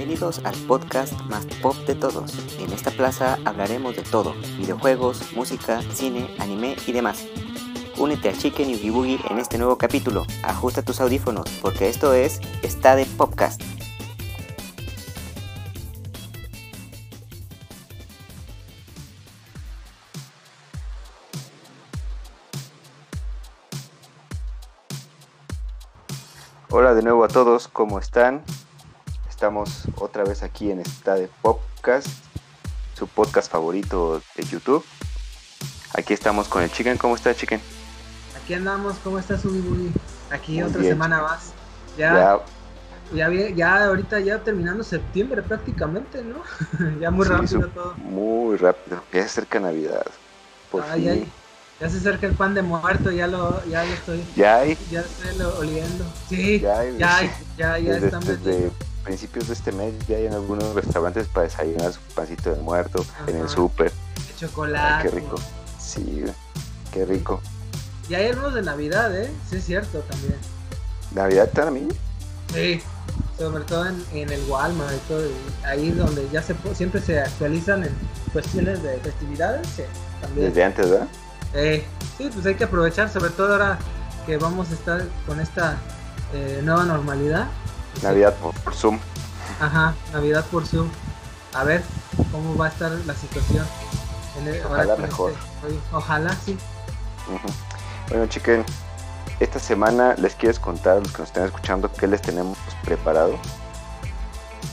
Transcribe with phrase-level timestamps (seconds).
[0.00, 2.32] Bienvenidos al podcast más pop de todos.
[2.58, 7.26] En esta plaza hablaremos de todo, videojuegos, música, cine, anime y demás.
[7.98, 10.24] Únete a Chicken y Boogie en este nuevo capítulo.
[10.42, 13.60] Ajusta tus audífonos porque esto es Está de Popcast.
[26.70, 28.42] Hola de nuevo a todos, ¿cómo están?
[29.40, 32.08] Estamos otra vez aquí en esta de Podcast,
[32.94, 34.84] su podcast favorito de YouTube.
[35.94, 36.98] Aquí estamos con el Chicken.
[36.98, 37.58] ¿Cómo está, Chicken?
[38.36, 39.92] Aquí andamos, ¿cómo estás, Ubi
[40.30, 41.54] Aquí otra semana más.
[41.96, 42.38] Ya,
[43.14, 46.42] ya, ya, ahorita ya terminando septiembre prácticamente, ¿no?
[47.00, 47.94] ya muy rápido todo.
[47.96, 49.02] Muy rápido.
[49.10, 50.04] Ya se acerca Navidad.
[50.70, 54.22] Por Ya, ya, se acerca el pan de muerto, ya lo, ya lo estoy.
[54.36, 54.76] Ya hay.
[54.90, 56.04] Ya estoy oliendo.
[56.28, 56.98] Sí, ya hay.
[56.98, 57.20] Ya,
[57.56, 58.28] ya, ya, estamos
[59.02, 63.04] principios de este mes ya hay en algunos restaurantes para desayunar su pancito de muerto
[63.26, 63.92] en el súper.
[64.38, 65.08] chocolate.
[65.08, 65.36] qué rico.
[65.78, 66.24] Sí,
[66.92, 67.40] qué rico.
[68.08, 69.30] Y hay algunos de Navidad, ¿eh?
[69.48, 70.36] Sí, es cierto también.
[71.14, 71.88] ¿Navidad también?
[72.52, 72.80] Sí,
[73.38, 75.22] sobre todo en, el Walmart todo.
[75.64, 77.94] Ahí donde ya se siempre se actualizan en
[78.32, 79.66] cuestiones de festividades.
[80.20, 80.48] también.
[80.48, 81.08] Desde antes, ¿verdad?
[81.54, 81.84] Eh,
[82.18, 83.78] sí, pues hay que aprovechar, sobre todo ahora
[84.26, 85.78] que vamos a estar con esta
[86.32, 87.46] eh, nueva normalidad.
[88.02, 88.98] Navidad por, Zoom.
[89.60, 90.88] Ajá, Navidad por Zoom.
[91.54, 91.82] A ver
[92.30, 93.66] cómo va a estar la situación.
[94.64, 95.32] ojalá mejor.
[95.32, 96.56] Este, ojalá, sí.
[98.08, 98.64] Bueno, chiquen,
[99.40, 103.38] esta semana les quieres contar a los que nos están escuchando qué les tenemos preparado.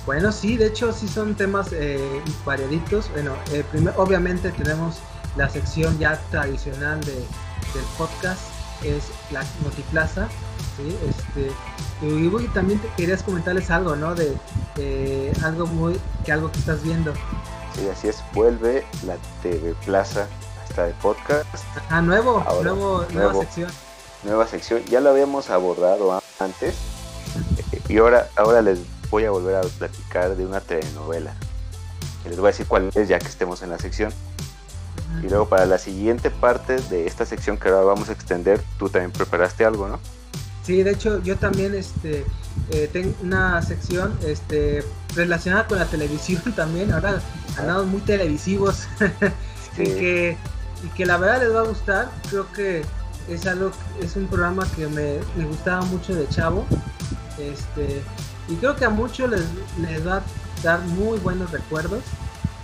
[0.06, 3.12] Bueno, sí, de hecho sí son temas eh, variaditos.
[3.12, 3.64] Bueno, eh,
[3.98, 5.00] obviamente tenemos
[5.36, 8.42] la sección ya tradicional de, del podcast,
[8.84, 10.28] es la Notiplaza,
[10.78, 10.97] ¿sí?
[11.09, 11.52] Este,
[12.02, 14.16] y también te querías comentarles algo, ¿no?
[14.16, 17.14] De, algo muy, que algo que estás viendo.
[17.75, 20.27] Sí, así es, vuelve la TV Plaza
[20.64, 21.45] hasta de podcast.
[21.89, 23.71] Ah, nuevo, nuevo, nueva sección.
[24.23, 26.76] Nueva sección, ya lo habíamos abordado antes
[27.88, 31.33] y ahora, ahora les voy a volver a platicar de una telenovela.
[32.26, 34.11] Les voy a decir cuál es ya que estemos en la sección.
[35.23, 38.89] Y luego para la siguiente parte de esta sección que ahora vamos a extender, tú
[38.89, 39.99] también preparaste algo, ¿no?
[40.67, 42.26] Sí, de hecho yo también este,
[42.72, 44.83] eh, tengo una sección este,
[45.16, 46.92] relacionada con la televisión también.
[46.92, 47.22] Ahora
[47.58, 48.86] andamos muy televisivos
[49.77, 50.38] y, que,
[50.83, 52.11] y que la verdad les va a gustar.
[52.30, 52.83] Creo que
[53.30, 56.66] es algo, es un programa que me, me gustaba mucho de chavo.
[57.39, 58.02] Este,
[58.50, 59.45] y creo que a muchos les,
[59.89, 60.23] les va a
[60.64, 62.04] dar muy buenos recuerdos.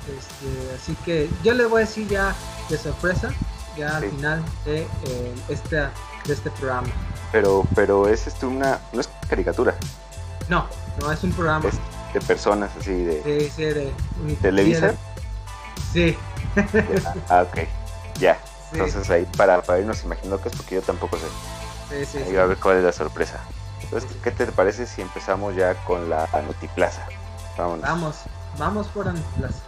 [0.09, 2.35] Este, así que yo les voy a decir ya
[2.69, 3.29] de sorpresa,
[3.77, 6.89] ya al final de, eh, este, de este programa.
[7.33, 9.73] Pero, pero es este una, no es caricatura.
[10.47, 10.67] No,
[11.01, 11.67] no es un programa.
[12.13, 13.23] de personas así de.
[13.23, 13.93] Sí, sí, de.
[14.41, 14.93] ¿Televisa?
[15.91, 16.15] Sí.
[17.29, 17.67] ah, ok.
[18.19, 18.39] Ya.
[18.71, 21.25] Entonces ahí para, para irnos imaginando que es porque yo tampoco sé.
[21.89, 22.17] Sí, sí.
[22.23, 23.39] Ahí a ver cuál es la sorpresa.
[23.81, 27.07] Entonces, ¿qué te parece si empezamos ya con la Notiplaza?
[27.57, 27.81] Vámonos.
[27.81, 28.15] Vamos,
[28.59, 29.59] vamos por Notiplaza.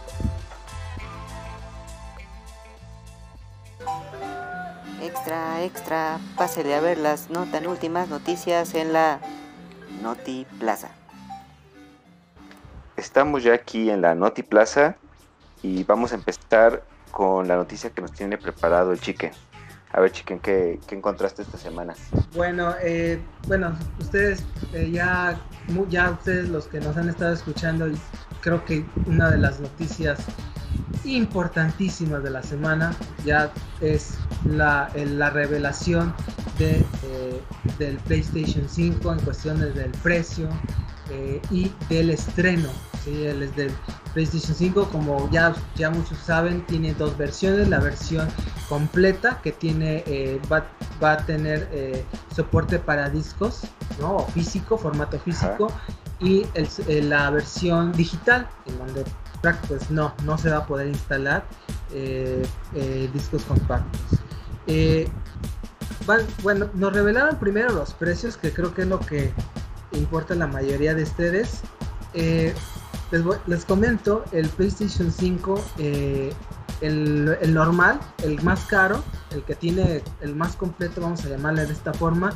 [5.16, 9.18] Extra, extra, pásele a ver las no tan últimas noticias en la
[10.02, 10.90] Noti Plaza.
[12.98, 14.96] Estamos ya aquí en la Noti Plaza
[15.62, 19.32] y vamos a empezar con la noticia que nos tiene preparado el Chicken.
[19.92, 21.94] A ver, Chicken, ¿qué, encontraste esta semana?
[22.34, 24.44] Bueno, eh, bueno, ustedes
[24.74, 25.40] eh, ya,
[25.88, 27.86] ya ustedes los que nos han estado escuchando,
[28.40, 30.18] creo que una de las noticias
[31.04, 34.14] importantísimas de la semana ya es
[34.44, 36.14] la, la revelación
[36.58, 37.42] de, eh,
[37.78, 40.48] del PlayStation 5 en cuestiones del precio
[41.10, 42.68] eh, y del estreno.
[43.04, 43.24] ¿sí?
[43.24, 43.72] El, del
[44.14, 47.68] PlayStation 5, como ya, ya muchos saben, tiene dos versiones.
[47.68, 48.28] La versión
[48.68, 50.66] completa que tiene eh, va,
[51.02, 52.04] va, a tener
[52.34, 53.62] soporte para discos,
[54.00, 54.16] ¿no?
[54.16, 55.68] O físico, formato físico.
[56.20, 59.04] Y el, la versión digital, en donde
[59.68, 61.44] pues no, no se va a poder instalar
[63.12, 64.00] discos compactos.
[64.66, 65.08] Eh,
[66.42, 69.32] bueno, nos revelaron primero los precios, que creo que es lo que
[69.92, 71.62] importa a la mayoría de ustedes.
[72.14, 72.54] Eh,
[73.46, 76.32] les, comento, el PlayStation 5, eh,
[76.80, 81.72] el, normal, el más caro, el que tiene el más completo, vamos a llamarle de
[81.72, 82.32] esta forma,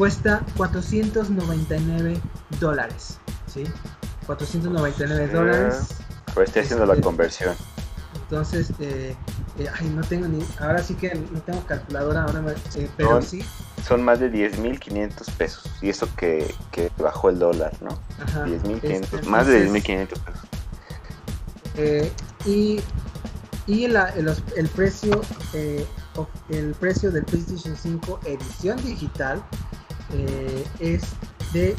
[0.00, 2.18] cuesta 499
[2.58, 3.18] dólares.
[3.52, 3.64] ¿sí?
[4.24, 5.88] 499 dólares.
[6.32, 7.54] Pues estoy haciendo la este, conversión.
[8.22, 9.14] Entonces, eh,
[9.58, 13.44] eh, ay, no tengo ni, ahora sí que no tengo calculadora, ahora eh, pero sí.
[13.86, 15.70] son más de 10.500 pesos.
[15.82, 17.90] Y eso que, que, bajó el dólar, ¿no?
[18.22, 18.46] Ajá.
[18.46, 20.40] 10.500, este, más de 10.500 pesos.
[21.76, 22.10] Eh,
[22.46, 22.80] y
[23.66, 23.96] y el,
[24.56, 25.20] el, precio
[25.52, 25.86] eh,
[26.48, 29.44] el precio del PlayStation 5 edición digital
[30.12, 31.02] eh, es
[31.52, 31.74] de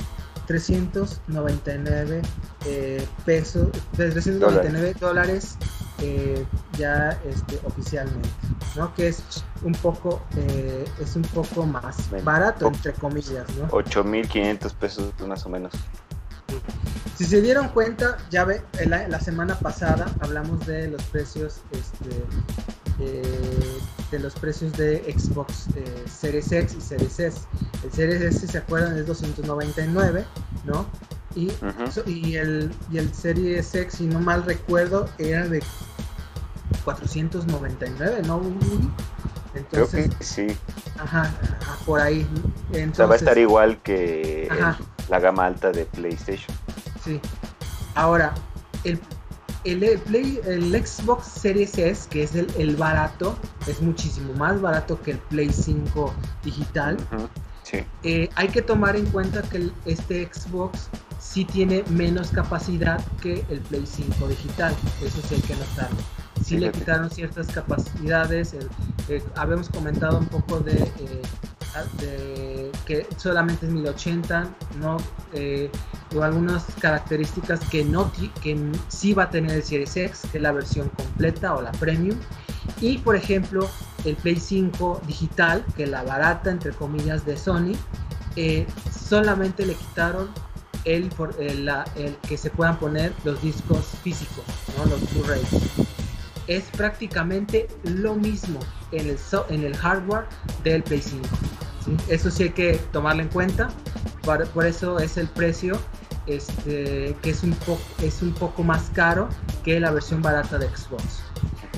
[0.48, 2.22] 399
[2.66, 5.58] eh, pesos, de 399 dólares
[6.02, 6.46] eh,
[6.78, 8.30] ya este, oficialmente,
[8.76, 8.94] ¿no?
[8.96, 9.24] Que es
[9.64, 13.70] un poco, eh, es un poco más barato entre comillas, ¿no?
[13.70, 15.72] 8.500 pesos más o menos.
[17.16, 22.10] Si se dieron cuenta, ya ve, la, la semana pasada hablamos de los precios este,
[24.12, 27.42] de los precios de Xbox eh, Series X y Series S.
[27.84, 28.98] El Series S, ¿se acuerdan?
[28.98, 30.26] Es 299,
[30.66, 30.86] ¿no?
[31.34, 31.50] Y,
[32.06, 35.64] y, el, y el Series X, si no mal recuerdo, era de
[36.84, 38.42] 499, ¿no?
[39.56, 40.48] Entonces, Creo que sí.
[41.00, 41.32] Ajá,
[41.86, 42.28] por ahí.
[42.74, 44.50] Entonces, o sea, va a estar igual que
[45.10, 46.56] la gama alta de PlayStation.
[47.04, 47.20] Sí.
[47.96, 48.34] Ahora,
[48.84, 49.00] el
[49.64, 53.36] el, Play, el Xbox Series S, que es el, barato,
[53.68, 56.14] es muchísimo más barato que el Play 5
[56.44, 56.98] digital.
[58.04, 63.60] Eh, hay que tomar en cuenta que este Xbox sí tiene menos capacidad que el
[63.62, 64.76] Play 5 digital.
[65.02, 65.98] Eso sí hay que notarlo.
[66.44, 68.54] Sí, le quitaron ciertas capacidades.
[69.08, 71.22] Eh, habíamos comentado un poco de eh,
[72.00, 74.98] de, que solamente es 1080, ¿no?
[75.34, 75.70] Eh,
[76.16, 78.58] o algunas características que, no, que
[78.90, 82.18] sí va a tener el Series X, que es la versión completa o la premium.
[82.80, 83.70] Y por ejemplo,
[84.06, 87.74] el Play 5 digital, que es la barata, entre comillas, de Sony,
[88.36, 90.30] eh, solamente le quitaron
[90.86, 91.10] el,
[91.40, 94.46] el, el, que se puedan poner los discos físicos,
[94.78, 94.86] ¿no?
[94.86, 95.48] los Blu-rays.
[96.48, 98.60] Es prácticamente lo mismo
[98.92, 99.18] en el,
[99.50, 100.26] en el hardware
[100.64, 101.28] del Play 5.
[102.08, 103.70] Eso sí hay que tomarlo en cuenta.
[104.24, 105.80] Por, eso es el precio
[106.28, 109.30] este, que es un, poco, más caro
[109.64, 111.24] que la versión barata de Xbox.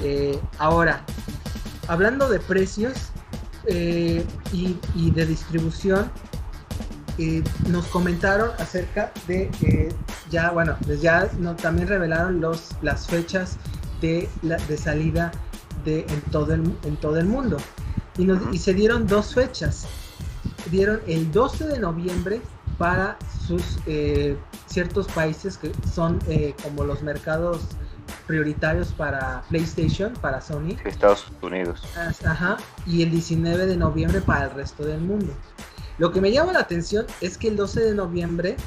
[0.04, 1.04] Eh, ahora,
[1.88, 3.12] hablando de precios
[3.68, 6.12] eh, y, de distribución,
[7.18, 9.50] eh, nos comentaron acerca de
[10.30, 11.30] ya, bueno, pues ya
[11.62, 12.44] también revelaron
[12.82, 13.58] las fechas
[14.02, 14.28] de,
[14.78, 15.32] salida
[15.86, 17.58] en todo el mundo.
[18.18, 19.86] Y, se dieron dos fechas.
[20.72, 22.42] Dieron el 12 de noviembre
[22.78, 23.18] para
[23.48, 24.38] sus eh,
[24.68, 27.62] ciertos países que son eh, como los mercados
[28.28, 30.78] prioritarios para PlayStation, para Sony.
[30.86, 31.84] Estados Unidos.
[32.26, 32.58] Ajá.
[32.86, 35.34] Y el 19 de noviembre para el resto del mundo.
[35.98, 38.58] Lo que me llama la atención es que el 12 de noviembre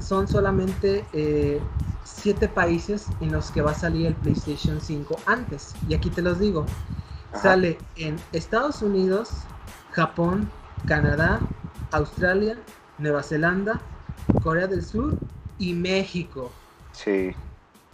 [0.00, 1.60] son solamente eh,
[2.04, 5.74] siete países en los que va a salir el PlayStation 5 antes.
[5.88, 6.66] Y aquí te los digo.
[7.34, 9.46] Sale en Estados Unidos,
[9.92, 10.50] Japón,
[10.86, 11.42] Canadá,
[11.90, 12.56] Australia,
[12.98, 13.80] Nueva Zelanda,
[14.40, 15.14] Corea del Sur
[15.58, 16.52] y México.
[16.92, 17.34] Sí.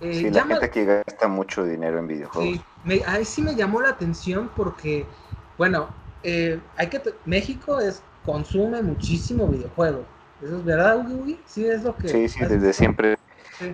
[0.00, 2.56] Eh, sí, la gente que gasta mucho dinero en videojuegos.
[2.56, 5.06] Sí, me, ahí sí me llamó la atención porque,
[5.56, 5.90] bueno,
[6.22, 10.04] eh, hay que México es consume muchísimo videojuego.
[10.42, 11.40] ¿Eso es verdad, Ugi?
[11.46, 12.08] Sí, es lo que...
[12.08, 13.16] Sí, sí, desde siempre.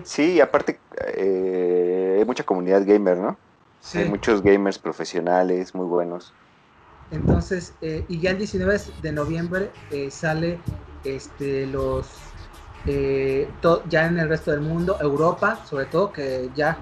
[0.03, 0.79] Sí, aparte
[1.15, 3.37] eh, hay mucha comunidad gamer, ¿no?
[3.93, 6.33] Hay muchos gamers profesionales muy buenos.
[7.11, 10.59] Entonces, eh, y ya el 19 de noviembre eh, sale
[11.03, 12.07] este, los
[12.87, 13.47] eh,
[13.89, 16.77] ya en el resto del mundo, Europa, sobre todo, que ya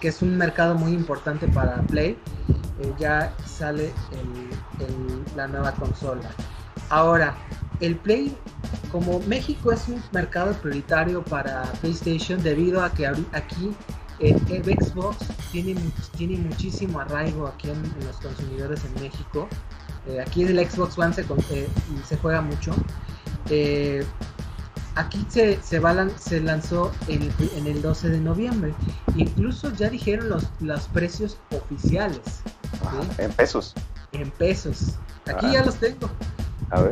[0.00, 2.18] que es un mercado muy importante para Play,
[2.98, 3.92] ya sale
[5.36, 6.30] la nueva consola.
[6.88, 7.36] Ahora,
[7.80, 8.36] el Play,
[8.90, 13.74] como México es un mercado prioritario para PlayStation, debido a que aquí
[14.20, 15.18] el, Xbox
[15.52, 15.74] tiene,
[16.16, 19.48] tiene muchísimo arraigo aquí en, los consumidores en México.
[20.08, 21.68] Eh, aquí el Xbox One se, eh,
[22.06, 22.74] se juega mucho.
[23.50, 24.04] Eh,
[24.94, 25.80] aquí se, se,
[26.18, 28.74] se lanzó en, en, el 12 de noviembre.
[29.16, 32.42] Incluso ya dijeron los, los precios oficiales.
[33.18, 33.74] En pesos.
[34.12, 34.94] En pesos.
[35.26, 36.10] Aquí ya los tengo.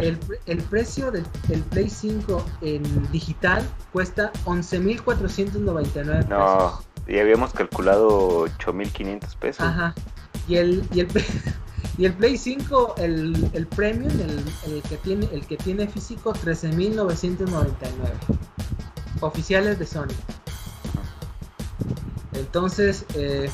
[0.01, 1.25] El, el, precio del,
[1.71, 6.29] Play 5 en digital cuesta 11.499 pesos.
[6.29, 6.94] No.
[7.07, 9.67] Y habíamos calculado 8.500 pesos.
[9.67, 9.95] Ajá.
[10.49, 11.09] Y el, y el,
[11.99, 17.87] y el Play 5, el, el Premium, el, que tiene, el que tiene físico, 13.999.
[19.21, 20.15] Oficiales de Sony.
[22.33, 23.49] Entonces, eh,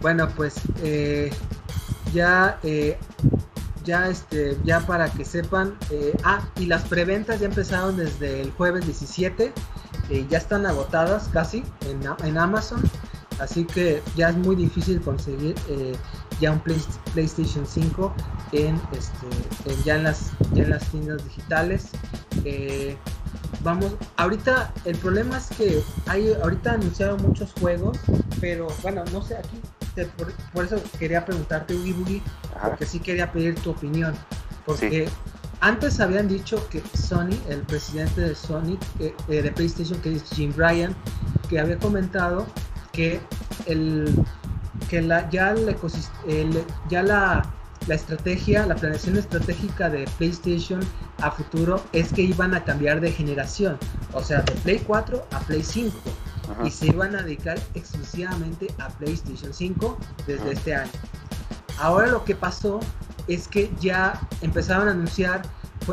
[0.00, 1.30] bueno, pues eh,
[2.12, 2.98] ya, eh,
[3.84, 5.76] ya, este, ya para que sepan,
[6.22, 9.52] ah, y las preventas ya empezaron desde el jueves 17
[10.10, 12.82] eh, ya están agotadas casi en, en, Amazon.
[13.38, 15.94] Así que ya es muy difícil conseguir eh,
[16.40, 16.60] ya un
[17.12, 18.14] PlayStation 5
[18.52, 21.90] en, este, ya, en las, en las tiendas digitales.
[22.44, 22.96] Eh,
[23.62, 27.98] vamos, ahorita el problema es que hay ahorita anunciaron muchos juegos,
[28.40, 29.60] pero bueno, no sé, aquí
[30.52, 32.22] por, eso quería preguntarte, Ugi
[32.62, 34.14] porque sí quería pedir tu opinión,
[34.64, 35.08] porque
[35.60, 40.52] antes habían dicho que Sony, el presidente de Sony, eh, de PlayStation, que es Jim
[40.56, 40.94] Ryan,
[41.48, 42.46] que había comentado
[42.92, 43.20] que
[43.66, 44.14] el
[44.88, 47.42] que la, ya, el, ya la,
[47.86, 50.80] la estrategia, la planeación estratégica de PlayStation
[51.18, 53.78] a futuro es que iban a cambiar de generación,
[54.12, 55.96] o sea, de Play 4 a Play 5.
[56.64, 59.98] Y se iban a dedicar exclusivamente a PlayStation 5
[60.28, 60.92] desde este año.
[61.80, 62.78] Ahora lo que pasó
[63.28, 65.42] es que ya empezaron a anunciar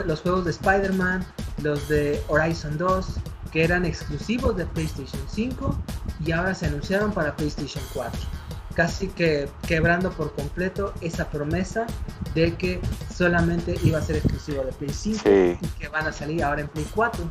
[0.06, 1.26] los juegos de Spider-Man,
[1.62, 3.06] los de Horizon 2,
[3.52, 5.76] que eran exclusivos de PlayStation 5
[6.26, 8.20] y ahora se anunciaron para PlayStation 4.
[8.76, 11.86] Casi que quebrando por completo esa promesa
[12.34, 12.82] de que
[13.16, 16.68] solamente iba a ser exclusivo de Play 5 y que van a salir ahora en
[16.70, 17.30] Play 4.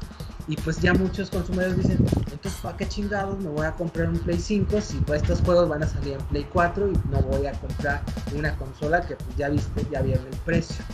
[0.49, 1.99] Y pues ya muchos consumidores dicen,
[2.31, 5.69] entonces ¿para qué chingados me voy a comprar un Play 5 si pues estos juegos
[5.69, 8.03] van a salir en Play 4 y no voy a comprar
[8.35, 10.85] una consola que pues ya viste, ya vieron el precio?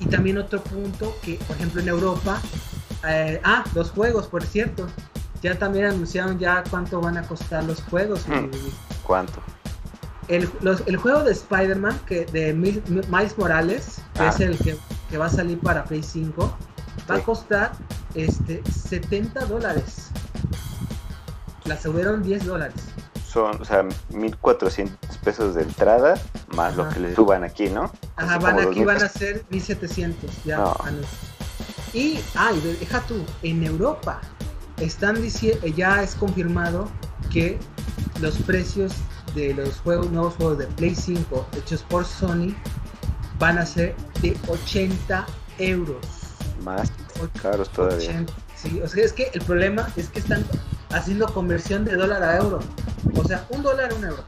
[0.00, 2.40] Y también otro punto que, por ejemplo, en Europa,
[3.06, 4.86] eh, ah, los juegos, por cierto,
[5.42, 8.26] ya también anunciaron ya cuánto van a costar los juegos.
[8.26, 8.50] Hmm.
[9.06, 9.40] ¿Cuánto?
[10.28, 10.48] El,
[10.86, 14.44] el, juego de Spider-Man, que de Miles Morales, que es ah.
[14.44, 14.76] el que,
[15.10, 16.56] que, va a salir para Play 5,
[17.10, 17.72] va a costar
[18.14, 20.08] este, 70 dólares.
[21.64, 22.82] La subieron 10 dólares.
[23.26, 26.20] Son, o sea, 1400 pesos de entrada,
[26.56, 27.92] más lo que le suban aquí, ¿no?
[28.16, 30.64] Ajá, van, aquí van a ser 1700 ya.
[31.92, 34.20] Y, ay, deja tú, en Europa
[34.78, 36.88] están diciendo, ya es confirmado
[37.30, 37.58] que
[38.20, 38.94] los precios
[39.34, 42.54] de los juegos, nuevos juegos de Play 5 hechos por Sony
[43.38, 45.26] van a ser de 80
[45.58, 46.19] euros.
[46.64, 46.90] Más
[47.42, 48.24] caros todavía.
[48.56, 50.44] sí, o sea, es que el problema es que están
[50.90, 52.60] haciendo conversión de dólar a euro.
[53.16, 54.24] O sea, un dólar a un euro.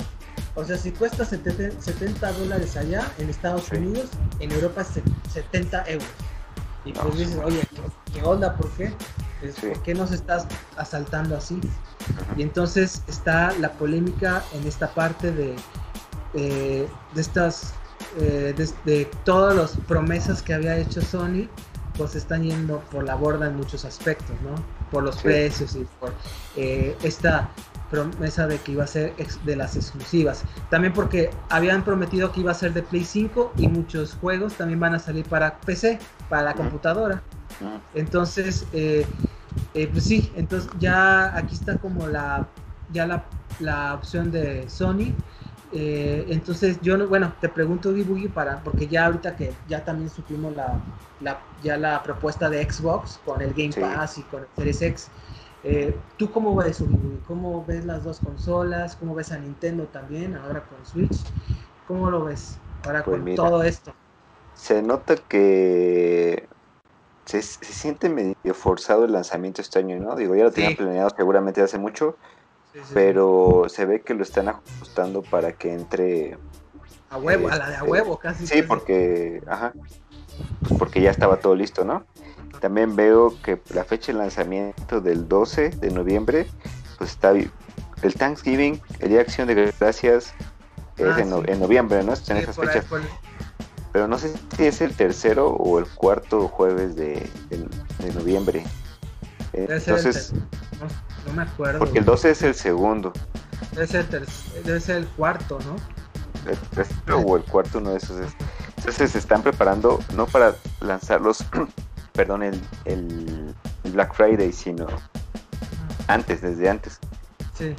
[0.55, 5.01] O sea, si cuesta 70 dólares allá en Estados Unidos, en Europa es
[5.33, 6.09] 70 euros.
[6.85, 7.63] Y pues dices, oye,
[8.13, 8.55] ¿qué, onda?
[8.57, 8.93] ¿Por qué?
[9.61, 10.47] ¿Por qué nos estás
[10.77, 11.59] asaltando así?
[12.37, 15.57] Y entonces está la polémica en esta parte de,
[16.35, 17.75] eh, de estas,
[18.19, 21.49] eh, de, todas las promesas que había hecho Sony,
[22.03, 24.55] pues están yendo por la borda en muchos aspectos, ¿no?
[24.91, 26.13] Por los precios y por
[26.57, 27.49] eh, esta
[27.91, 30.43] promesa de que iba a ser de las exclusivas.
[30.69, 34.81] También porque habían prometido que iba a ser de Play 5 y muchos juegos también
[34.81, 37.23] van a salir para PC, para la computadora.
[37.95, 39.07] Entonces, eh,
[39.75, 42.49] eh, pues sí, entonces ya aquí está como la
[42.93, 43.25] ya la,
[43.61, 45.15] la opción de Sony.
[45.73, 50.11] Eh, entonces yo no, bueno, te pregunto Dibugi para, porque ya ahorita que ya también
[50.11, 50.79] supimos la,
[51.21, 55.09] la, ya la propuesta de Xbox con el Game Pass y con el Series X.
[55.65, 56.83] Eh, ¿Tú cómo ves,
[57.27, 58.97] ¿Cómo ves las dos consolas?
[58.97, 61.25] ¿Cómo ves a Nintendo también, ahora con Switch?
[61.87, 63.93] ¿Cómo lo ves ahora pues con todo esto?
[64.55, 66.49] Se nota que
[67.25, 70.17] se, siente medio forzado el lanzamiento este año, ¿no?
[70.17, 72.17] Digo, ya lo tenían planeado seguramente hace mucho,
[72.95, 76.39] pero se ve que lo están ajustando para que entre...
[77.11, 78.47] A huevo, a la de a este, huevo casi.
[78.47, 79.73] Sí, porque, ajá,
[80.61, 82.05] pues porque ya estaba todo listo, ¿no?
[82.61, 86.47] También veo que la fecha de lanzamiento del 12 de noviembre,
[86.97, 90.33] pues está el Thanksgiving, el Día de Acción de Gracias,
[90.97, 92.15] es ah, en, noviembre, ¿no?
[92.15, 92.87] en esas fechas.
[93.93, 97.29] Pero no sé si es el tercero o el cuarto jueves de,
[98.15, 98.65] noviembre.
[99.53, 100.33] Entonces,
[101.27, 101.79] no, me acuerdo.
[101.79, 103.13] Porque el 12 es el segundo.
[103.79, 104.07] Es el,
[104.67, 105.77] es el cuarto, ¿no?
[106.51, 108.21] El tercero o el cuarto, uno de esos
[108.79, 111.45] Entonces se están preparando no para lanzarlos
[112.13, 114.87] perdón, el, el, Black Friday, sino
[116.09, 116.99] antes, desde antes.
[117.55, 117.75] Sí.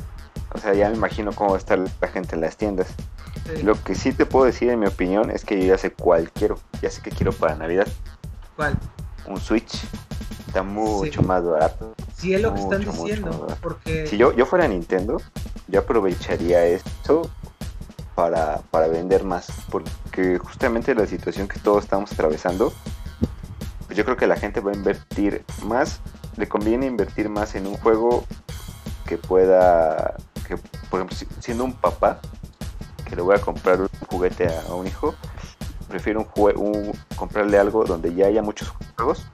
[0.53, 2.87] O sea, ya me imagino cómo va a estar la gente en las tiendas.
[3.63, 6.31] Lo que sí te puedo decir, en mi opinión, es que yo ya sé cuál
[6.31, 6.59] quiero.
[6.81, 7.87] Ya sé que quiero para Navidad.
[8.55, 8.77] ¿Cuál?
[9.27, 9.83] Un Switch.
[10.47, 11.95] Está mucho más barato.
[12.15, 13.47] Sí, es lo que están diciendo.
[13.61, 14.07] Porque...
[14.07, 15.21] Si yo, yo fuera Nintendo,
[15.67, 17.29] yo aprovecharía esto
[18.15, 19.47] para, para vender más.
[19.69, 22.71] Porque justamente la situación que todos estamos atravesando
[23.93, 25.99] pues yo creo que la gente va a invertir más,
[26.37, 28.25] le conviene invertir más en un juego
[29.05, 30.15] que pueda,
[30.47, 30.57] que
[30.89, 32.19] por ejemplo, siendo un papá,
[33.07, 35.13] que le voy a comprar un juguete a, un hijo,
[35.93, 39.27] prefiero un, comprarle algo donde ya haya muchos juegos,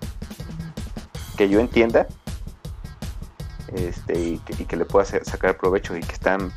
[1.38, 2.06] que yo entienda,
[3.74, 6.52] este, y que, le pueda sacar provecho y que están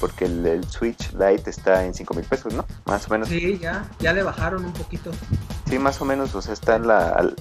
[0.00, 2.66] porque el, Switch Lite está en 5 mil pesos, ¿no?
[2.84, 3.28] Más o menos.
[3.28, 5.10] Sí, ya, ya le bajaron un poquito.
[5.66, 7.34] Sí, más o menos, o sea, está en la, al,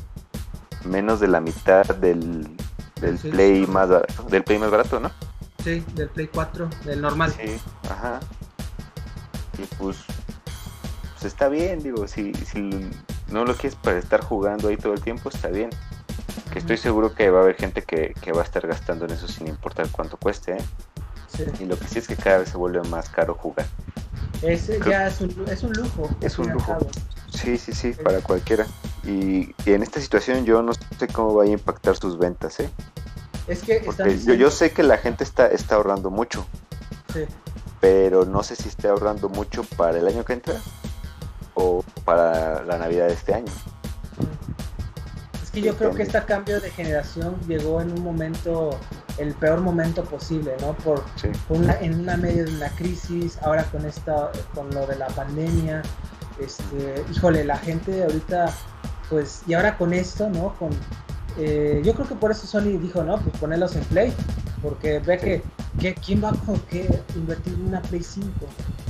[0.85, 2.47] menos de la mitad del,
[3.01, 5.11] del Play más barato, del Play más barato, ¿no?
[5.61, 7.33] Sí, del Play 4, del normal.
[7.33, 8.21] Sí, ajá.
[9.57, 9.97] Y pues,
[11.21, 12.89] pues está bien, digo, si, si
[13.27, 15.69] no lo quieres para estar jugando ahí todo el tiempo, está bien.
[16.51, 19.11] Que estoy seguro que va a haber gente que, que va a estar gastando en
[19.11, 20.63] eso sin importar cuánto cueste, ¿eh?
[21.27, 21.43] Sí.
[21.59, 23.67] Y lo que sí es que cada vez se vuelve más caro jugar.
[24.41, 26.09] Ese ya es un, es un lujo.
[26.21, 26.75] Es un lujo.
[27.31, 28.65] Sí, sí, sí, para cualquiera.
[29.03, 32.69] Y, en esta situación yo no sé cómo va a impactar sus ventas, ¿eh?
[33.47, 33.85] Es que
[34.25, 36.47] yo, yo sé que la gente está, está ahorrando mucho.
[37.13, 37.25] Sí.
[37.79, 40.55] Pero no sé si está ahorrando mucho para el año que entra
[41.55, 43.51] o para la Navidad de este año.
[45.43, 48.79] Es que yo creo que este cambio de generación llegó en un momento,
[49.17, 50.73] el peor momento posible, ¿no?
[50.73, 51.03] Por
[51.81, 55.81] en una medio de una crisis, ahora con esta, con lo de la pandemia,
[56.39, 58.53] este, híjole, la gente ahorita,
[59.09, 60.55] pues, y ahora con esto, ¿no?
[60.57, 60.69] Con,
[61.37, 64.13] eh, yo creo que por eso Sony dijo, no, pues ponerlos en Play,
[64.61, 65.43] porque ve que,
[65.79, 68.27] que, ¿quién va a invertir en una Play 5,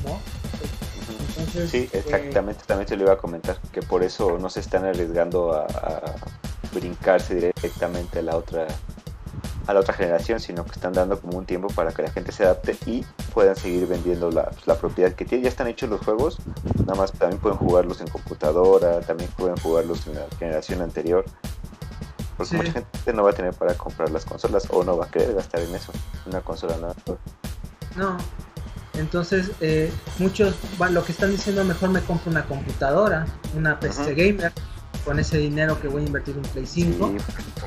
[0.05, 0.40] ¿no?
[1.45, 4.85] Sí, eh, exactamente, también te lo iba a comentar, que por eso no se están
[4.85, 6.15] arriesgando a, a
[6.73, 8.67] brincarse directamente a la otra
[9.67, 12.31] a la otra generación, sino que están dando como un tiempo para que la gente
[12.31, 15.43] se adapte y puedan seguir vendiendo la, pues, la propiedad que tiene.
[15.43, 16.39] Ya están hechos los juegos,
[16.79, 21.25] nada más también pueden jugarlos en computadora, también pueden jugarlos en la generación anterior.
[22.37, 25.11] Porque mucha gente no va a tener para comprar las consolas o no va a
[25.11, 25.91] querer gastar en eso,
[26.25, 26.95] una consola nada.
[27.95, 28.17] No,
[28.93, 30.55] entonces, eh, muchos
[30.89, 34.51] lo que están diciendo, mejor me compro una computadora, una PC gamer,
[35.05, 37.13] con ese dinero que voy a invertir en Play 5,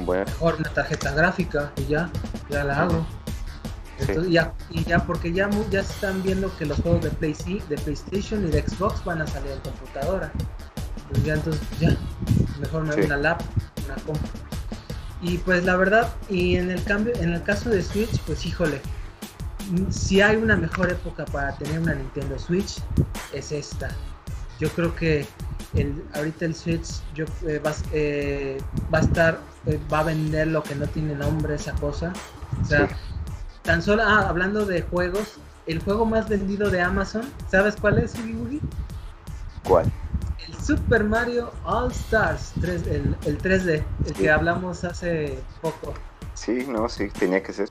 [0.07, 2.11] mejor una tarjeta gráfica y ya,
[2.50, 3.07] ya la hago.
[3.99, 7.35] Entonces, ya, y ya, porque ya, ya están viendo que los juegos de, Play,
[7.69, 10.33] de PlayStation y de Xbox van a salir en computadora.
[11.11, 11.97] Pues ya, entonces, ya,
[12.61, 13.40] mejor me doy una lap,
[13.85, 14.28] una compra.
[15.23, 18.81] Y pues la verdad, y en el cambio, en el caso de Switch, pues híjole,
[19.91, 22.81] si hay una mejor época para tener una Nintendo Switch,
[23.33, 23.91] es esta.
[24.61, 25.27] Yo creo que
[25.75, 28.61] el, ahorita el Switch yo, eh, va, eh,
[28.93, 32.13] va, a estar, eh, va a vender lo que no tiene nombre esa cosa.
[32.63, 32.89] O sea,
[33.63, 38.15] tan solo, ah, hablando de juegos, el juego más vendido de Amazon, ¿sabes cuál es?
[39.65, 39.91] ¿Cuál?
[40.47, 45.95] El Super Mario All Stars 3, el, el 3D, el que hablamos hace poco.
[46.35, 47.69] Sí, no, sí, tenía que ser.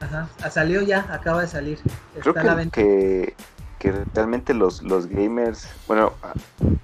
[0.00, 1.78] Ajá, ah, salió ya, acaba de salir.
[2.20, 2.34] Creo
[2.70, 3.34] que,
[3.78, 6.12] que, realmente los, los gamers, bueno,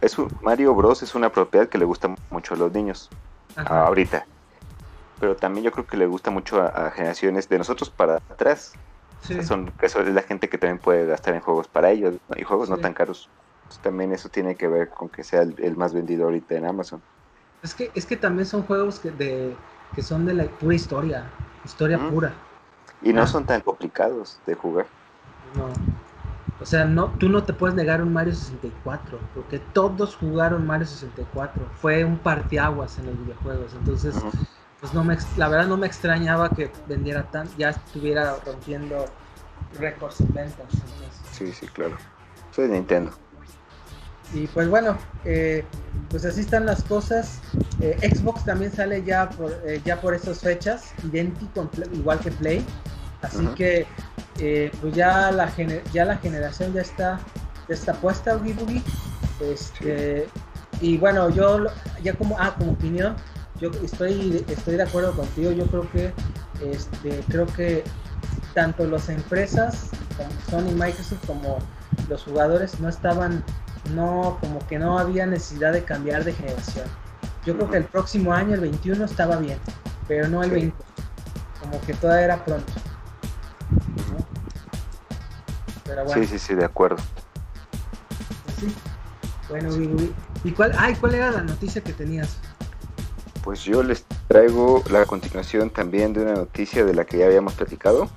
[0.00, 3.11] es Mario Bros es una propiedad que le gusta mucho a los niños
[3.57, 4.27] ahorita.
[5.20, 8.72] Pero también yo creo que le gusta mucho a, generaciones de nosotros para atrás.
[9.42, 12.68] son, eso es la gente que también puede gastar en juegos para ellos y juegos
[12.68, 13.29] no tan caros.
[13.83, 17.00] también eso tiene que ver con que sea el, más vendido ahorita en Amazon.
[17.62, 19.55] Es que, es que también son juegos que, de,
[19.94, 21.24] que son de la pura historia,
[21.64, 22.35] historia pura.
[23.05, 23.27] Y no ah.
[23.27, 24.87] son tan complicados de jugar.
[25.55, 25.69] No.
[26.61, 30.87] O sea, no, tú no te puedes negar un Mario 64, porque todos jugaron Mario
[30.87, 31.62] 64.
[31.81, 33.75] Fue un parteaguas en los videojuegos.
[33.75, 34.17] Entonces,
[34.81, 39.05] pues no me, la verdad no me extrañaba que vendiera tan, ya estuviera rompiendo
[39.79, 40.67] récords en ventas.
[41.33, 41.97] Sí, sí, claro.
[42.53, 43.11] Soy Nintendo.
[44.33, 45.64] Y pues bueno, eh,
[46.09, 47.40] pues así están las cosas.
[47.81, 52.64] Eh, Xbox también sale ya por, eh, ya por esas fechas, idéntico, igual que Play.
[53.24, 53.87] Así que
[54.38, 55.50] eh, pues ya la,
[55.92, 57.20] ya la generación ya está,
[57.68, 58.82] ya está puesta, Boogie
[59.40, 60.28] Este,
[60.80, 61.66] Y bueno, yo
[62.02, 63.16] ya como, ah, como opinión,
[63.60, 65.52] yo estoy, estoy de acuerdo contigo.
[65.52, 66.12] Yo creo que,
[66.62, 67.84] este, creo que
[68.54, 71.58] tanto las empresas, como Sony, Microsoft, como
[72.08, 73.44] los jugadores no estaban,
[73.94, 76.87] no, como que no había necesidad de cambiar de generación.
[77.46, 79.58] Yo creo que el próximo año, el 21, estaba bien,
[80.08, 80.76] pero no el 20.
[81.60, 82.72] Como que todavía era pronto.
[86.12, 86.96] Sí, sí, sí, de acuerdo.
[88.44, 88.74] Pues sí.
[89.48, 89.70] Bueno,
[90.42, 92.38] ¿y cuál, ay, cuál era la noticia que tenías?
[93.42, 97.54] Pues yo les traigo la continuación también de una noticia de la que ya habíamos
[97.54, 98.09] platicado.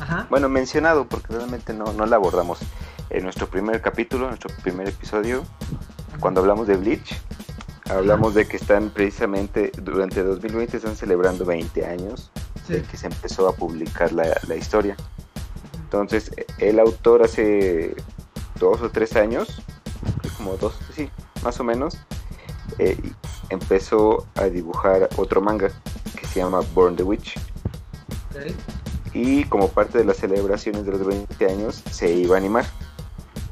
[0.00, 0.26] Ajá.
[0.28, 2.58] Bueno, mencionado, porque realmente no, no la abordamos
[3.10, 5.44] en nuestro primer capítulo, nuestro primer episodio,
[6.18, 7.20] cuando hablamos de Bleach.
[7.90, 12.30] Hablamos de que están precisamente durante 2020 están celebrando 20 años
[12.68, 14.96] de que se empezó a publicar la, la historia.
[15.92, 17.94] Entonces, el autor hace
[18.58, 19.62] dos o tres años,
[20.38, 21.10] como dos, sí,
[21.44, 21.98] más o menos,
[22.78, 22.96] eh,
[23.50, 25.68] empezó a dibujar otro manga
[26.18, 27.38] que se llama Born the Witch.
[29.12, 32.64] y como parte de las celebraciones de los 20 años se iba a animar.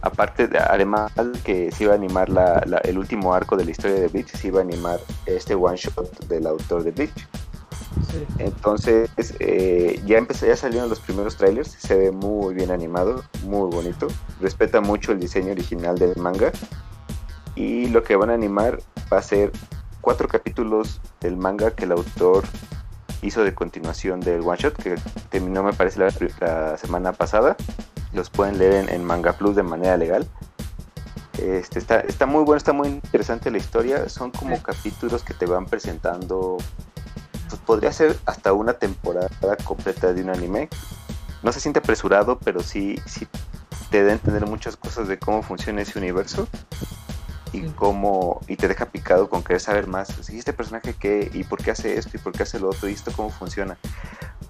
[0.00, 1.12] Aparte, de, además
[1.44, 4.48] que se iba a animar la, el último arco de la historia de Bleach, se
[4.48, 7.28] iba a animar este one shot del autor de Bleach.
[8.38, 13.70] Entonces, eh, ya empezó, ya salieron los primeros trailers, se ve muy bien animado, muy
[13.70, 14.08] bonito,
[14.40, 16.52] respeta mucho el diseño original del manga
[17.54, 18.80] y lo que van a animar
[19.12, 19.52] va a ser
[20.00, 22.44] cuatro capítulos del manga que el autor
[23.22, 24.96] hizo de continuación del one shot que
[25.28, 27.56] terminó me parece la, semana pasada
[28.12, 30.26] los pueden leer en, Manga Plus de manera legal.
[31.38, 35.46] Este, está, está muy bueno, está muy interesante la historia son como capítulos que te
[35.46, 36.56] van presentando
[37.50, 39.28] pues podría ser hasta una temporada
[39.64, 40.68] completa de un anime.
[41.42, 43.26] No se siente apresurado pero sí, sí
[43.90, 46.46] te da a entender muchas cosas de cómo funciona ese universo
[47.52, 51.42] y cómo y te deja picado con querer saber más ¿Y este personaje qué y
[51.42, 53.76] por qué hace esto y por qué hace lo otro y esto cómo funciona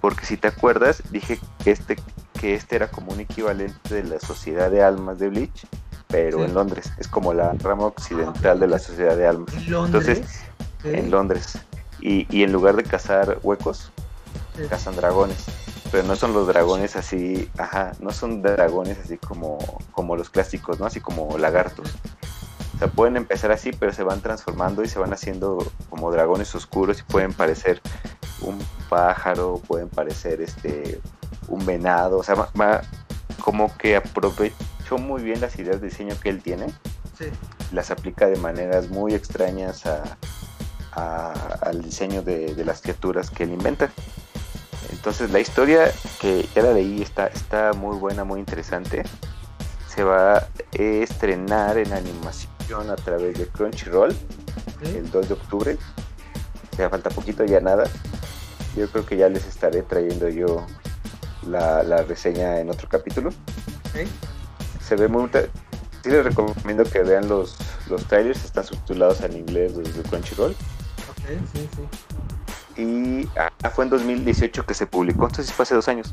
[0.01, 1.95] porque si te acuerdas dije que este
[2.39, 5.65] que este era como un equivalente de la sociedad de almas de Bleach
[6.11, 6.91] pero en Londres.
[6.97, 9.53] Es como la rama occidental de la sociedad de almas.
[9.55, 10.21] Entonces
[10.83, 11.57] en Londres
[12.01, 13.91] y, y, en lugar de cazar huecos
[14.69, 15.45] cazan dragones.
[15.91, 19.57] Pero no son los dragones así, ajá, no son dragones así como,
[19.91, 20.85] como los clásicos, ¿no?
[20.85, 21.91] Así como lagartos.
[22.79, 26.99] Sea, pueden empezar así, pero se van transformando y se van haciendo como dragones oscuros
[26.99, 27.81] y pueden parecer
[28.41, 28.57] un
[28.89, 30.99] pájaro, pueden parecer este
[31.47, 32.49] un venado, o sea,
[33.41, 36.67] como que aprovechó muy bien las ideas de diseño que él tiene,
[37.71, 39.83] las aplica de maneras muy extrañas
[40.91, 43.91] al diseño de, de, las criaturas que él inventa.
[44.91, 49.03] Entonces la historia que ya la leí está, está muy buena, muy interesante.
[49.87, 54.15] Se va a estrenar en animación a través de Crunchyroll
[54.83, 55.77] el 2 de octubre.
[56.77, 57.85] Ya falta poquito, ya nada.
[58.75, 60.65] Yo creo que ya les estaré trayendo yo
[61.47, 63.31] la, reseña en otro capítulo.
[64.81, 65.29] Se ve muy...
[66.03, 70.55] Sí les recomiendo que vean los, los trailers, están subtitulados en inglés desde Crunchyroll.
[72.77, 76.11] Y ah, fue en 2018 que se publicó, entonces fue hace dos años.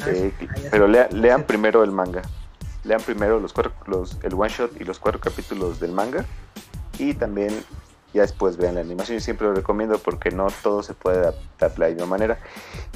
[0.00, 0.32] Ah, eh,
[0.70, 2.22] pero lean primero el manga
[2.84, 6.24] lean primero los cuatro, los, el one shot y los cuatro capítulos del manga
[6.98, 7.50] y también
[8.12, 9.18] ya después vean la animación.
[9.18, 12.38] Yo siempre lo recomiendo porque no todo se puede adaptar de la misma manera.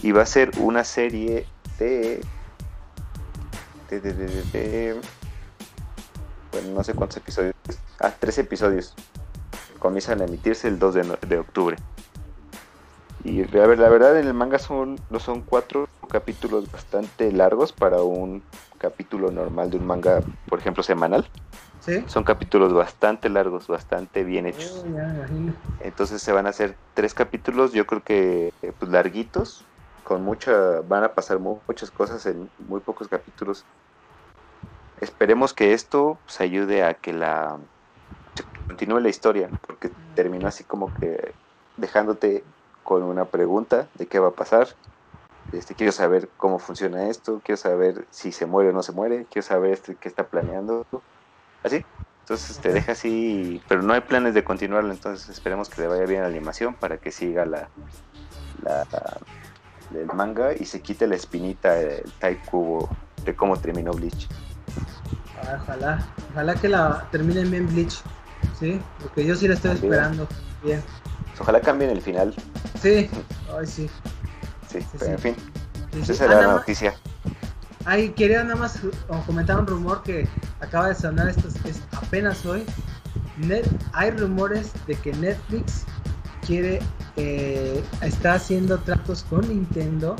[0.02, 1.46] Y va a ser una serie
[1.78, 2.20] de.
[3.88, 5.00] de, de, de,
[6.52, 7.54] bueno, no sé cuántos episodios.
[7.98, 8.94] Ah, tres episodios.
[9.78, 11.76] Comienzan a emitirse el 2 de, de octubre.
[13.24, 17.72] Y a ver, la verdad en el manga son, no son cuatro capítulos bastante largos
[17.72, 18.42] para un
[18.78, 21.26] capítulo normal de un manga, por ejemplo, semanal.
[21.80, 22.04] ¿Sí?
[22.06, 24.84] Son capítulos bastante largos, bastante bien hechos.
[24.86, 29.64] Oh, Entonces se van a hacer tres capítulos, yo creo que pues, larguitos,
[30.04, 33.64] con mucha, van a pasar muchas cosas en muy pocos capítulos.
[35.00, 37.58] Esperemos que esto pues, ayude a que la
[38.66, 41.32] continúe la historia, porque terminó así como que
[41.76, 42.44] dejándote
[42.82, 44.68] con una pregunta de qué va a pasar.
[45.52, 49.26] Este, quiero saber cómo funciona esto, quiero saber si se muere o no se muere,
[49.30, 50.86] quiero saber este, qué está planeando.
[51.62, 51.84] Así.
[52.20, 56.06] Entonces te deja así, pero no hay planes de continuarlo, entonces esperemos que le vaya
[56.06, 57.68] bien la animación para que siga la,
[58.62, 58.84] la,
[59.90, 62.88] del manga y se quite la espinita del Taikubo
[63.24, 64.28] de cómo terminó Bleach.
[65.40, 68.02] Ah, ojalá, ojalá que la terminen bien Bleach,
[68.58, 70.26] sí, porque yo sí la estoy esperando.
[70.62, 70.82] Bien.
[71.38, 72.34] Ojalá cambien el final.
[72.80, 73.08] Sí,
[73.56, 73.90] ay sí.
[74.70, 75.36] Sí, pero en fin.
[76.00, 76.94] Esa era la noticia.
[77.84, 78.80] Ay, quería nada más
[79.26, 80.26] comentar un rumor que
[80.60, 82.64] acaba de sonar esto es apenas hoy.
[83.92, 85.84] hay rumores de que Netflix
[86.44, 86.80] quiere
[87.16, 90.16] eh, está haciendo tratos con Nintendo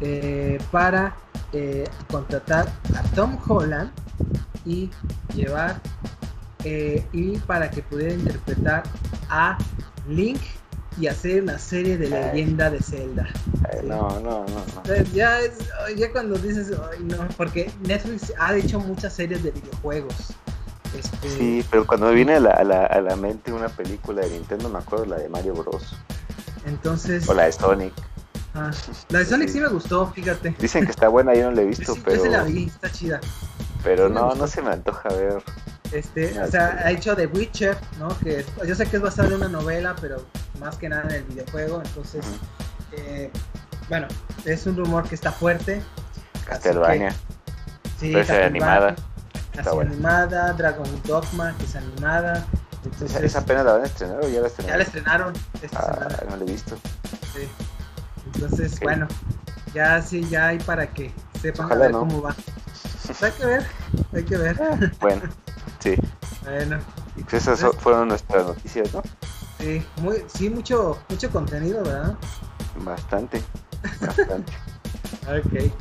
[0.00, 1.16] eh, para
[1.52, 3.90] eh, contratar a Tom Holland
[4.64, 4.90] y
[5.34, 5.80] llevar
[6.64, 8.82] y para que pudiera interpretar
[9.28, 9.58] a
[10.08, 10.40] Link
[11.00, 13.28] y hacer una serie de leyenda de Zelda.
[13.84, 15.04] No, no, no.
[15.12, 15.58] Ya, es,
[15.96, 20.14] ya cuando dices, no, porque Netflix ha hecho muchas series de videojuegos.
[20.98, 21.30] Este...
[21.30, 24.30] Sí, pero cuando me viene a la, a, la, a la, mente una película de
[24.30, 25.94] Nintendo, me acuerdo la de Mario Bros.
[26.66, 27.28] Entonces.
[27.28, 27.92] O la de Sonic.
[28.54, 28.70] Ah,
[29.10, 29.60] la de Sonic sí.
[29.60, 30.56] me gustó, fíjate.
[30.58, 32.16] Dicen que está buena, yo no la he visto, pero.
[32.16, 33.20] Yo se la vi, está chida.
[33.84, 35.42] Pero no, no se me antoja ver.
[35.92, 38.08] Este, o sea, ha hecho The Witcher, ¿no?
[38.18, 40.24] Que yo sé que es basado en una novela, pero
[40.60, 41.80] más que nada en el videojuego.
[41.84, 42.24] Entonces,
[42.92, 43.30] eh,
[43.88, 44.06] bueno,
[44.44, 45.82] es un rumor que está fuerte.
[46.46, 47.14] Castlevania.
[47.98, 48.94] Sí, animada.
[49.56, 52.46] Está animada, Dragon Dogma, que es animada.
[52.84, 54.72] Entonces, ¿Esa apenas la van a estrenar o ya la estrenaron?
[54.72, 55.32] Ya la estrenaron.
[55.74, 56.78] ah, no la he visto.
[57.34, 57.48] Sí.
[58.34, 59.08] Entonces, bueno,
[59.74, 62.34] Ya sí, ya hay para que sepan cómo va.
[63.20, 63.66] hay que ver,
[64.14, 64.56] hay que ver.
[65.00, 65.22] Bueno,
[65.78, 65.96] sí.
[66.44, 66.78] Bueno.
[67.16, 69.02] Y pues esas fueron nuestras noticias, ¿no?
[69.58, 72.16] Sí, muy, sí, mucho, mucho contenido, ¿verdad?
[72.84, 73.42] Bastante,
[74.00, 74.52] bastante.
[75.26, 75.72] ok.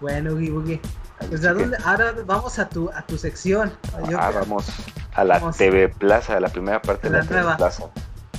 [0.00, 0.80] Bueno, Ugi Bugi.
[1.28, 3.72] Pues, ahora vamos a tu, a tu sección.
[4.18, 4.66] ah, vamos
[5.14, 7.84] a la TV Plaza, a la primera parte de la, TV Plaza.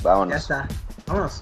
[0.01, 0.33] Vámonos.
[0.33, 0.67] Ya está.
[1.07, 1.41] Vámonos.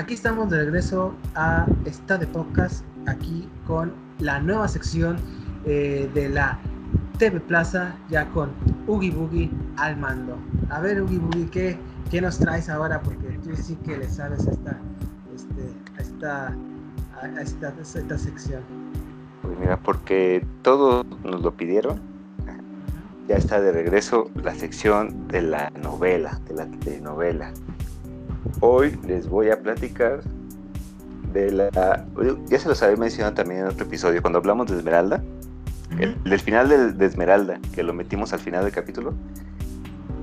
[0.00, 5.18] Aquí estamos de regreso a esta de podcast, aquí con la nueva sección
[5.66, 6.58] eh, de la
[7.18, 8.50] TV Plaza, ya con
[8.86, 10.38] Ugi Boogie al mando.
[10.70, 11.78] A ver, Ugi Boogie, ¿qué,
[12.10, 13.02] ¿qué, nos traes ahora?
[13.02, 14.78] Porque tú sí que le sabes esta,
[15.34, 16.56] este, esta,
[17.20, 18.62] a esta, esta sección.
[19.42, 22.00] Pues mira, porque todos nos lo pidieron,
[23.28, 27.52] ya está de regreso la sección de la novela, de la telenovela.
[28.60, 30.20] Hoy les voy a platicar
[31.32, 32.06] de la...
[32.48, 35.22] Ya se los había mencionado también en otro episodio, cuando hablamos de Esmeralda,
[35.98, 39.14] el, del final de, Esmeralda, que lo metimos al final del capítulo,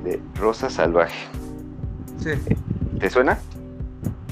[0.03, 1.27] de Rosa Salvaje.
[2.23, 2.31] Sí.
[2.99, 3.37] ¿Te suena?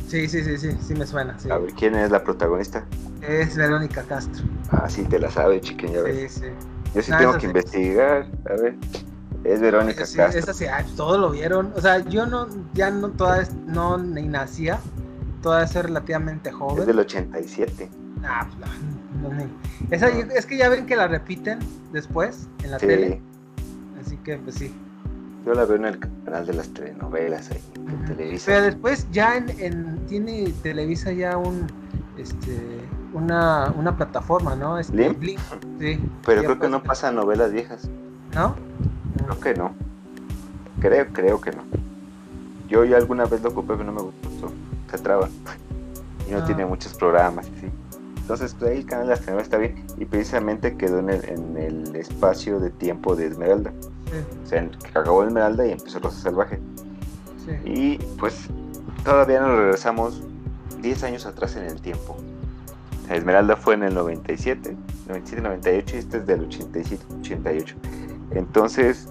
[0.08, 1.36] Sí, sí, sí, sí, sí me suena.
[1.50, 2.86] A ver, ¿quién es la protagonista?
[3.22, 4.44] Es Verónica Castro.
[4.70, 6.34] Ah, sí, te la sabe, chiquen, ya ves.
[6.34, 6.48] Sí, sí.
[6.94, 8.76] Yo sí tengo que investigar, a ver.
[9.46, 10.40] Es Verónica sí, Castro.
[10.40, 10.66] Esa sí,
[10.98, 11.72] todos lo vieron.
[11.76, 14.80] O sea, yo no, ya no, toda, no ni nacía.
[15.44, 16.80] Toda es relativamente joven.
[16.80, 17.90] Es del 87.
[18.24, 18.72] Ah, pues
[19.22, 19.50] no, no,
[19.92, 21.60] Esa, es que ya ven que la repiten
[21.92, 23.22] después en la tele.
[24.04, 24.74] Así que, pues sí.
[25.46, 28.46] Yo la veo en el canal de las telenovelas ahí, en Televisa.
[28.48, 31.68] Pero después ya en, en, tiene Televisa ya un
[32.18, 32.80] este
[33.14, 34.80] una, una plataforma, ¿no?
[34.80, 35.40] Este, Blink.
[35.80, 36.00] Sí.
[36.26, 37.88] Pero creo que no pasa novelas viejas.
[38.34, 38.56] ¿No?
[39.26, 39.74] Creo que no.
[40.80, 41.64] Creo, creo que no.
[42.68, 44.52] Yo ya alguna vez lo ocupé, pero no me gustó.
[44.90, 45.30] Se traba.
[46.28, 46.46] Y no ah.
[46.46, 47.70] tiene muchos programas, sí.
[48.18, 49.86] Entonces, pues, ahí el canal de las está bien.
[49.98, 53.72] Y precisamente quedó en el, en el espacio de tiempo de Esmeralda.
[54.44, 56.60] O sea, acabó Esmeralda y empezó Rosa Salvaje.
[57.46, 57.70] Sí.
[57.70, 58.48] Y pues
[59.04, 60.24] todavía nos regresamos
[60.82, 62.18] 10 años atrás en el tiempo.
[63.10, 64.76] Esmeralda fue en el 97,
[65.08, 67.76] 97, 98 y este es del 87, 88.
[68.32, 69.08] Entonces,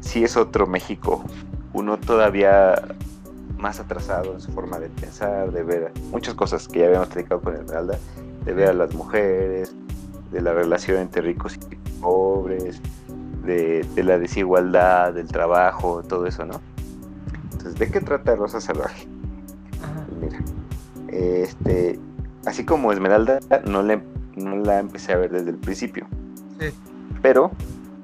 [0.00, 1.24] sí es otro México,
[1.72, 2.82] uno todavía
[3.58, 7.40] más atrasado en su forma de pensar, de ver muchas cosas que ya habíamos platicado
[7.40, 7.98] con Esmeralda,
[8.44, 9.74] de ver a las mujeres,
[10.32, 12.80] de la relación entre ricos y pobres,
[13.44, 16.60] de, la desigualdad, del trabajo, todo eso, ¿no?
[17.52, 19.06] Entonces, ¿de qué trata Rosa Salvaje?
[20.20, 20.38] Mira,
[21.08, 21.98] este,
[22.46, 24.02] así como Esmeralda, no, le,
[24.36, 26.06] no la empecé a ver desde el principio.
[26.58, 26.68] Sí.
[27.22, 27.50] Pero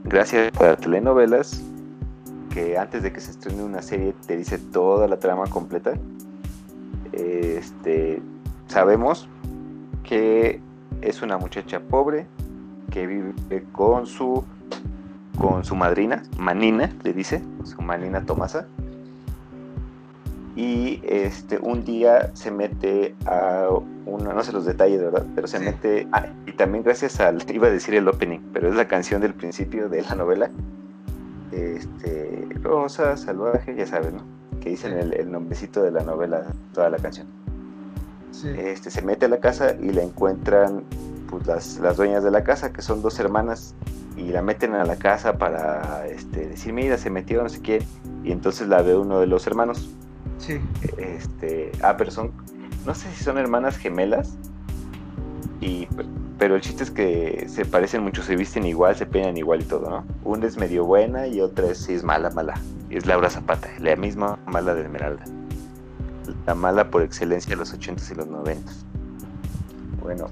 [0.06, 1.62] gracias a las telenovelas,
[2.52, 5.94] que antes de que se estrene una serie te dice toda la trama completa,
[7.12, 8.22] este,
[8.68, 9.28] sabemos
[10.04, 10.60] que
[11.02, 12.26] es una muchacha pobre
[12.90, 14.44] que vive con su
[15.38, 18.66] con su madrina, Manina, le dice, su Manina Tomasa.
[20.56, 23.68] Y este un día se mete a
[24.06, 25.26] una, no sé los detalles, ¿verdad?
[25.34, 28.74] Pero se mete, ah, y también gracias al, iba a decir el opening, pero es
[28.74, 30.50] la canción del principio de la novela.
[31.52, 34.22] Este, Rosa, Salvaje, ya saben, ¿no?
[34.60, 37.26] Que dicen el, nombrecito de la novela, toda la canción.
[38.44, 40.84] Este, se mete a la casa y la encuentran
[41.28, 43.74] pues, las, las, dueñas de la casa, que son dos hermanas,
[44.16, 47.82] y la meten a la casa para este, decir, mira, se metió, no sé quién,
[48.24, 49.90] y entonces la ve uno de los hermanos.
[50.46, 50.61] Sí.
[50.98, 52.32] Este, ah, pero son
[52.87, 54.37] no sé si son hermanas gemelas,
[55.61, 55.88] y,
[56.38, 59.64] pero el chiste es que se parecen mucho, se visten igual, se peinan igual y
[59.64, 60.04] todo, ¿no?
[60.22, 62.54] Una es medio buena y otra es, es mala, mala.
[62.88, 65.24] Es Laura Zapata, la misma mala de Esmeralda.
[66.46, 68.72] La mala por excelencia de los 80s y los 90
[70.02, 70.26] Bueno,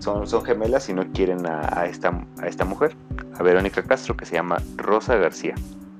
[0.00, 2.96] son, son gemelas y no quieren a, esta, a esta mujer,
[3.38, 5.54] a Verónica Castro, que se llama Rosa García.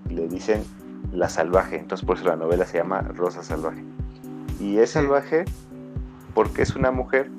[0.09, 0.65] Le dicen
[1.13, 3.83] la salvaje, entonces por eso la novela se llama Rosa Salvaje.
[4.61, 5.45] Y es salvaje
[6.35, 7.31] porque es una mujer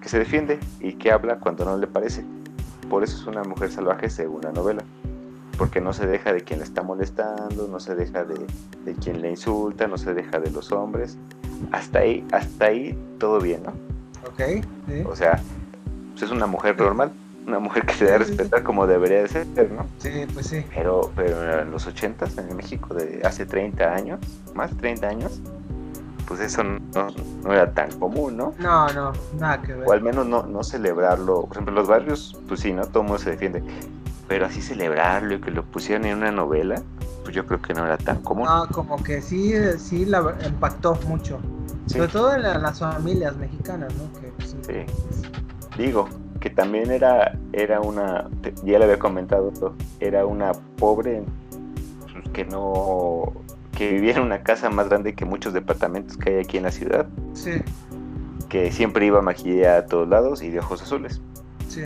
[0.00, 2.24] que se defiende y que habla cuando no le parece.
[2.88, 4.82] Por eso es una mujer salvaje según la novela.
[5.58, 8.46] Porque no se deja de quien le está molestando, no se deja de,
[8.94, 11.18] quien le insulta, no se deja de los hombres.
[11.70, 13.72] Hasta ahí, hasta ahí todo bien, ¿no?
[14.26, 14.64] Ok.
[15.06, 15.38] O sea,
[16.12, 17.12] pues es una mujer normal,
[17.46, 19.86] una mujer que se debe respetar como debería de ser, ¿no?
[19.98, 20.64] Sí, pues sí.
[20.74, 24.20] Pero, pero en los 80 en México de hace 30 años,
[24.54, 25.40] más de 30 años,
[26.26, 26.80] pues eso no,
[27.42, 28.54] no, era tan común, ¿no?
[28.58, 29.88] No, no, nada que ver.
[29.88, 31.42] O al menos no, no celebrarlo.
[31.42, 32.86] Por ejemplo, en los barrios, pues sí, ¿no?
[32.86, 33.64] Todo el mundo se defiende.
[34.28, 36.80] Pero así celebrarlo y que lo pusieran en una novela,
[37.24, 38.44] pues yo creo que no era tan común.
[38.44, 41.40] No, como que sí, sí la impactó mucho.
[41.86, 44.20] Sobre todo en, las familias mexicanas, ¿no?
[44.20, 44.86] Que, pues, sí.
[45.76, 46.08] Digo,
[46.40, 48.28] que también era, era una,
[48.64, 49.52] ya le había comentado,
[50.00, 51.22] era una pobre
[52.00, 53.32] pues, que no,
[53.76, 56.70] que vivía en una casa más grande que muchos departamentos que hay aquí en la
[56.70, 57.06] ciudad.
[57.34, 57.52] Sí.
[58.48, 61.20] Que siempre iba maquillada a todos lados y de ojos azules.
[61.68, 61.82] Sí.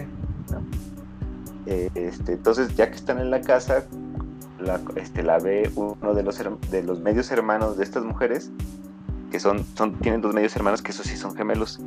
[1.67, 3.85] Eh, este, entonces, ya que están en la casa,
[4.61, 6.39] la, este, la ve uno de los,
[6.71, 8.51] de los medios hermanos de estas mujeres,
[9.31, 11.81] que son, son, tienen dos medios hermanos que esos sí son gemelos,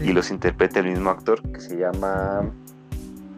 [0.00, 2.42] y los interpreta el mismo actor que se llama,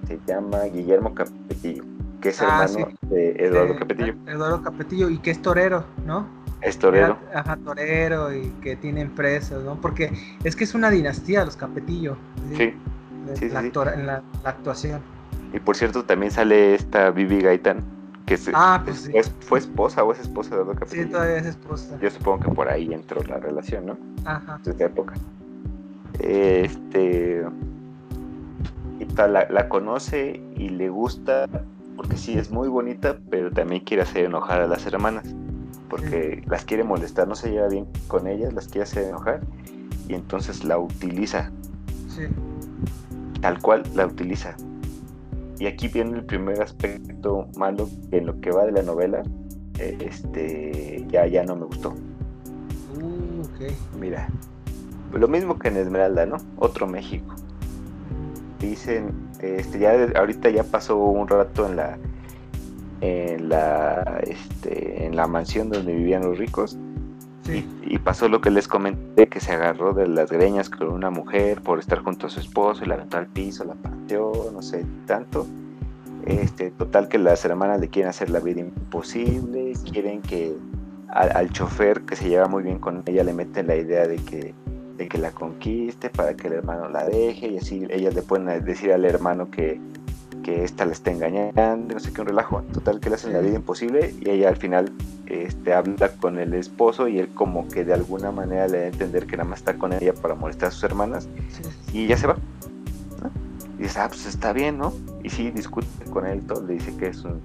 [0.07, 1.85] se llama Guillermo Capetillo,
[2.21, 4.15] que es ah, hermano de Eduardo Capetillo.
[4.27, 6.27] Eduardo Capetillo, y que es torero, ¿no?
[6.61, 7.19] Es torero.
[7.35, 9.81] ajá, torero y que tiene empresas, ¿no?
[9.81, 10.13] Porque
[10.45, 12.17] es que es una dinastía los Capetillo.
[12.57, 12.75] Sí.
[13.35, 15.01] sí, la, en la actuación.
[15.53, 17.83] Y por cierto, también sale esta Bibi Gaitán,
[18.27, 21.05] que ah, pues fue, esposa o es esposa de Eduardo Capetillo.
[21.05, 21.99] Sí, todavía es esposa.
[22.01, 23.99] Yo supongo que por ahí entró la relación, ¿no?
[24.27, 24.61] Ajá.
[24.63, 25.15] De esta época.
[26.23, 27.45] Este.
[28.99, 31.49] Y la, conoce y le gusta,
[31.97, 35.25] porque sí es muy bonita, pero también quiere hacer enojar a las hermanas,
[35.89, 39.41] porque las quiere molestar, no se lleva bien con ellas, las quiere hacer enojar,
[40.09, 41.51] y entonces la utiliza.
[42.09, 42.25] Sí.
[43.41, 44.55] Tal cual la utiliza
[45.61, 49.23] y aquí viene el primer aspecto malo en lo que va de la novela.
[49.79, 51.91] Este, ya, ya no me gustó.
[52.99, 54.29] Uh, Mira,
[55.13, 56.37] lo mismo que en Esmeralda, ¿no?
[56.57, 57.35] Otro México.
[58.59, 61.99] Dicen, este, ya ahorita ya pasó un rato en la,
[63.01, 66.77] en la, este, en la mansión donde vivían los ricos.
[67.49, 71.61] Y, pasó lo que les comenté, que se agarró de las greñas con una mujer
[71.61, 74.87] por estar junto a su esposo y la aventó al piso, la pateó, no sé,
[75.07, 75.47] tanto.
[76.27, 80.55] Este, total que las hermanas le quieren hacer la vida imposible, quieren que
[81.09, 84.55] al, chofer que se lleva muy bien con ella le meten la idea de que,
[85.01, 88.63] de que la conquiste para que el hermano la deje y así ellas le pueden
[88.63, 89.81] decir al hermano que,
[90.43, 92.63] que esta le está engañando, no sé qué, un relajo.
[92.75, 94.93] Total que le hacen la vida imposible y ella al final
[95.25, 98.89] este, habla con el esposo y él como que de alguna manera le da a
[98.89, 101.31] entender que nada más está con ella para molestar a sus hermanas
[101.95, 102.37] y ya se va.
[103.81, 104.93] Y dice, ah, pues está bien, ¿no?
[105.23, 107.41] Y sí, discute con él todo, le dice que es un,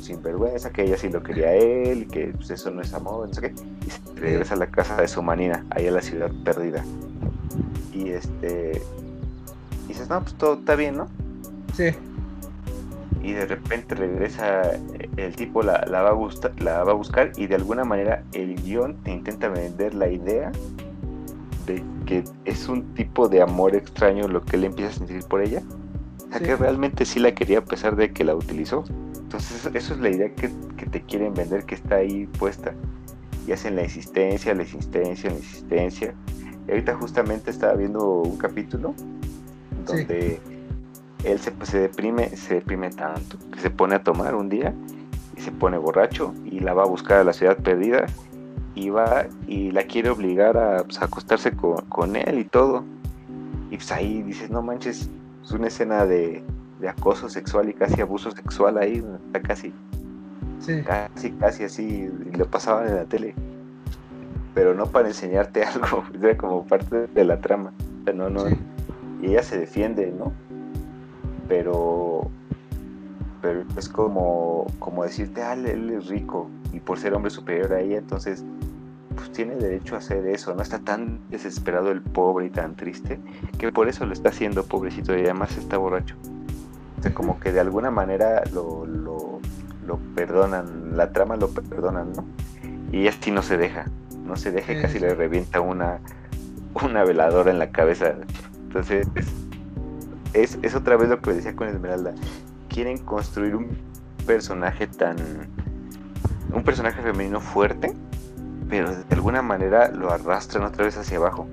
[0.00, 3.34] sinvergüenza, que ella sí lo quería a él, que pues, eso no es amor, no
[3.34, 3.54] sé qué.
[3.84, 6.84] Y se regresa a la casa de su manina, ahí a la ciudad perdida.
[7.92, 8.80] Y este...
[9.86, 11.08] Y dices, no, pues todo está bien, ¿no?
[11.74, 11.92] Sí
[13.22, 14.62] y de repente regresa
[15.18, 18.24] el tipo la, la, va a buscar, la va a buscar y de alguna manera
[18.32, 20.50] el guion te intenta vender la idea
[21.66, 25.42] de que es un tipo de amor extraño lo que él empieza a sentir por
[25.42, 25.62] ella.
[26.30, 28.84] O sea, que realmente sí la quería a pesar de que la utilizó.
[29.16, 32.72] Entonces eso es la idea que, que te quieren vender que está ahí puesta.
[33.46, 36.14] Y hacen la insistencia, la insistencia, la insistencia.
[36.68, 38.94] Y ahorita justamente estaba viendo un capítulo
[39.86, 40.40] donde
[41.24, 44.72] él se, se, deprime, se deprime tanto que se pone a tomar un día
[45.36, 48.06] y se pone borracho y la va a buscar a la ciudad perdida
[48.74, 52.84] y va y la quiere obligar a, pues, acostarse con, él y todo.
[53.70, 55.08] Y pues ahí dices, no manches,
[55.42, 56.42] es una escena de,
[56.88, 59.72] acoso sexual y casi abuso sexual ahí, está casi,
[60.86, 63.34] casi, casi así, y lo pasaban en la tele.
[64.54, 67.72] Pero no para enseñarte algo, era como parte de la trama.
[68.14, 68.44] no, no.
[69.22, 70.32] Y ella se defiende, ¿no?
[71.50, 72.30] pero
[73.42, 77.80] pero es como, como decirte, ah, él es rico y por ser hombre superior a
[77.80, 78.44] ella, entonces
[79.20, 83.20] pues tiene derecho a hacer eso, no está tan desesperado el pobre y tan triste
[83.58, 86.16] que por eso lo está haciendo pobrecito y además está borracho.
[86.98, 89.40] O sea, como que de alguna manera lo, lo,
[90.14, 92.24] perdonan, la trama lo perdonan, ¿no?
[92.92, 93.86] Y ella sí no se deja,
[94.24, 95.98] no se deja y casi le revienta una,
[96.82, 98.14] una veladora en la cabeza.
[98.68, 99.06] Entonces,
[100.32, 102.14] es, es otra vez lo que decía con Esmeralda.
[102.68, 103.76] Quieren construir un
[104.26, 105.16] personaje tan.
[106.54, 107.94] un personaje femenino fuerte,
[108.70, 111.48] pero de alguna manera lo arrastran otra vez hacia abajo,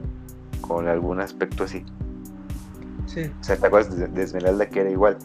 [0.61, 1.83] con algún aspecto así.
[3.07, 3.31] Sí.
[3.41, 5.17] O sea, ¿te acuerdas de, Esmeralda que era igual?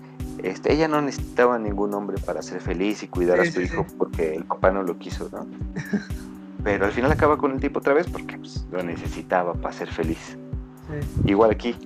[0.42, 4.34] Este, ella no necesitaba ningún hombre para ser feliz y cuidar a su hijo porque
[4.34, 5.46] el papá no lo quiso, ¿no?
[6.64, 9.88] Pero al final acaba con el tipo otra vez porque pues, lo necesitaba para ser
[9.88, 10.38] feliz.
[11.24, 11.76] Igual aquí,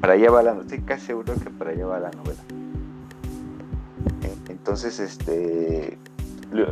[0.00, 2.40] para allá va la estoy casi seguro que para allá va la novela.
[4.48, 5.98] Entonces, este,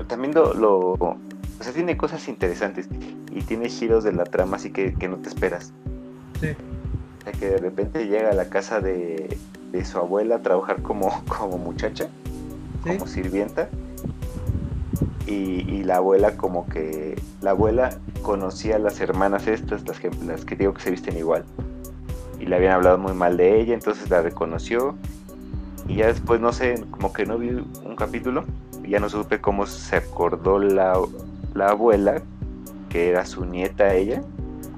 [0.06, 1.18] también lo,
[1.60, 2.88] O sea, tiene cosas interesantes
[3.30, 5.72] y tiene giros de la trama así que, que no te esperas.
[6.40, 6.48] Sí.
[6.48, 9.36] O sea, que de repente llega a la casa de,
[9.70, 12.08] de su abuela a trabajar como, como muchacha,
[12.84, 12.96] Sí.
[12.96, 13.68] como sirvienta.
[15.26, 15.32] Y,
[15.70, 17.20] y la abuela como que...
[17.42, 21.16] La abuela conocía a las hermanas estas, las que, las que digo que se visten
[21.18, 21.44] igual.
[22.40, 24.94] Y le habían hablado muy mal de ella, entonces la reconoció.
[25.86, 28.44] Y ya después, no sé, como que no vi un capítulo.
[28.82, 30.98] Y ya no supe cómo se acordó la,
[31.54, 32.22] la abuela,
[32.88, 34.22] que era su nieta ella.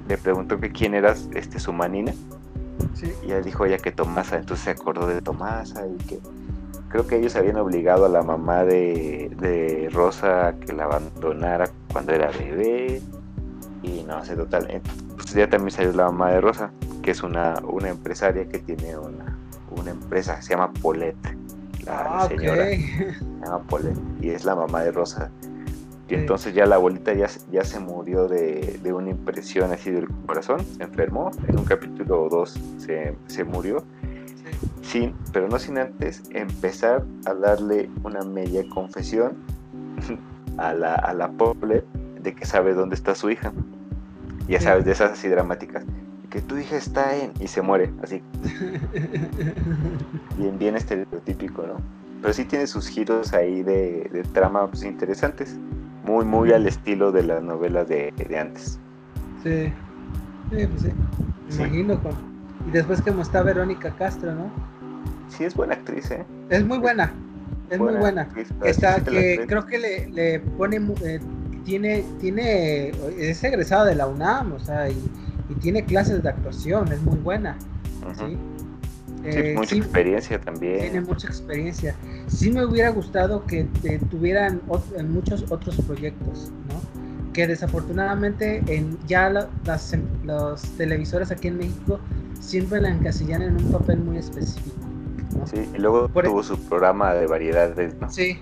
[0.09, 2.13] Le preguntó que quién era este, su manina.
[2.95, 3.13] Sí.
[3.25, 6.19] Y ya dijo ella que Tomasa, entonces se acordó de Tomasa y que
[6.89, 11.71] creo que ellos habían obligado a la mamá de, de Rosa a que la abandonara
[11.93, 13.01] cuando era bebé.
[13.83, 14.67] Y no sé, total.
[14.71, 16.71] Entonces ya también salió la mamá de Rosa,
[17.03, 19.37] que es una, una empresaria que tiene una,
[19.71, 21.37] una empresa, se llama Paulette.
[21.85, 23.15] La, Ah, señora se
[23.45, 25.31] llama Paulette y es la mamá de Rosa.
[26.09, 30.09] Y entonces ya la abuelita ya, ya se murió de, de una impresión así del
[30.27, 33.83] corazón, se enfermó, en un capítulo o dos se, se murió,
[34.83, 39.37] sin, pero no sin antes empezar a darle una media confesión
[40.59, 41.85] a la, a la pobre
[42.21, 43.53] de que sabe dónde está su hija.
[44.49, 45.85] Ya sabes, de esas así dramáticas,
[46.31, 47.33] que tu hija está en...
[47.41, 48.23] y se muere, así,
[50.37, 51.77] bien, bien estereotípico, ¿no?
[52.21, 55.57] Pero sí tiene sus giros ahí de, de trama pues, interesantes,
[56.05, 58.79] muy, muy al estilo de las novelas de, de antes.
[59.43, 59.73] Sí.
[60.51, 60.89] Sí, pues sí.
[61.47, 61.59] Me Sí.
[61.63, 62.13] imagino con.
[62.69, 64.51] Y después como está Verónica Castro, ¿no?
[65.29, 66.25] Sí, es buena actriz, ¿eh?
[66.51, 67.13] Es muy buena.
[67.71, 68.23] Es muy buena.
[68.23, 71.21] actriz, Está sí que creo que le, le pone eh,
[71.65, 74.97] tiene tiene es egresada de la UNAM, o sea, y,
[75.49, 77.57] y tiene clases de actuación, es muy buena.
[78.19, 78.25] ¿sí?
[78.27, 78.39] Sí,
[79.25, 80.81] Eh, mucha sí, experiencia también.
[80.81, 81.95] tiene mucha experiencia.
[82.35, 84.61] Sí me hubiera gustado que eh, tuvieran
[84.97, 87.33] en muchos otros proyectos, ¿no?
[87.33, 91.99] Que desafortunadamente en ya la- las em- los televisores aquí en México
[92.41, 94.77] siempre la encasillan en un papel muy específico.
[95.39, 95.47] ¿no?
[95.47, 98.11] Sí, y luego Por- e- tuvo su programa de variedades, ¿no?
[98.11, 98.39] Sí.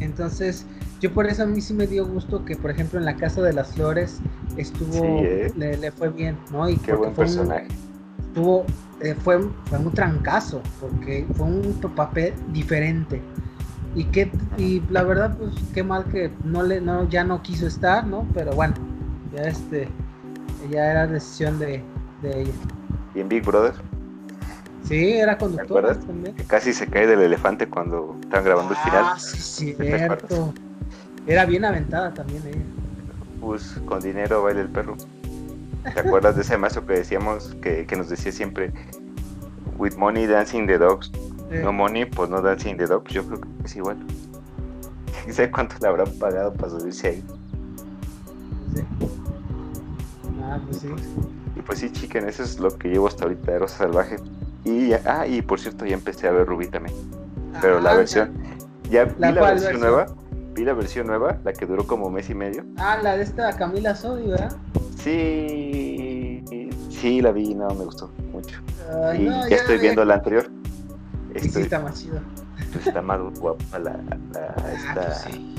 [0.00, 0.66] Entonces,
[1.00, 3.42] yo por eso a mí sí me dio gusto que, por ejemplo, en la Casa
[3.42, 4.18] de las Flores
[4.56, 5.52] estuvo, Sí, ¿eh?
[5.56, 6.68] le, le fue bien, ¿no?
[6.68, 7.68] Y Qué buen fue un- personaje.
[8.36, 8.66] Tuvo,
[9.00, 13.20] eh, fue, fue un trancazo, porque fue un papel diferente.
[13.94, 17.66] Y que, y la verdad, pues qué mal que no le, no, ya no quiso
[17.66, 18.28] estar, ¿no?
[18.34, 18.74] Pero bueno,
[19.34, 19.88] ya este,
[20.70, 21.82] ya era decisión de,
[22.20, 22.52] de ella.
[23.14, 23.72] Y en Big Brother,
[24.84, 26.06] Sí, era conductora acuerdas?
[26.06, 26.36] también.
[26.36, 29.04] que casi se cae del elefante cuando estaban grabando el final.
[29.04, 30.54] Ah, sí, ¿Te cierto.
[31.26, 32.62] Era bien aventada también ella.
[33.40, 34.96] Pues con dinero baila el perro.
[35.94, 38.72] ¿Te acuerdas de ese maestro que decíamos, que, que nos decía siempre,
[39.78, 41.10] with money dancing the dogs,
[41.62, 43.12] no money, pues no dancing the dogs?
[43.12, 43.98] Yo creo que es igual.
[45.24, 47.24] ¿Quién sabe cuánto le habrán pagado para subirse ahí?
[48.74, 48.82] sí.
[50.42, 50.88] Ah, pues sí.
[51.56, 54.16] Y pues sí, chiquen, eso es lo que llevo hasta ahorita de Rosa Salvaje.
[54.64, 56.94] Y, ya- ah, y por cierto, ya empecé a ver Rubí también.
[57.60, 58.32] Pero la Ah, versión,
[58.90, 59.80] ya vi ¿La la, cuál versión versión?
[59.80, 60.06] nueva,
[60.56, 62.64] vi la versión nueva, la que duró como mes y medio.
[62.78, 64.56] Ah, la de esta Camila Sodi, ¿verdad?
[64.98, 66.42] Sí,
[66.90, 68.58] sí, la vi, no, me gustó mucho.
[69.04, 70.48] Ay, y no, ya, estoy ya- viendo la anterior.
[71.34, 72.20] Y sí Estoy, está más chido.
[72.72, 75.54] pues, está más guapa la, la- Ah, esta- pues sí.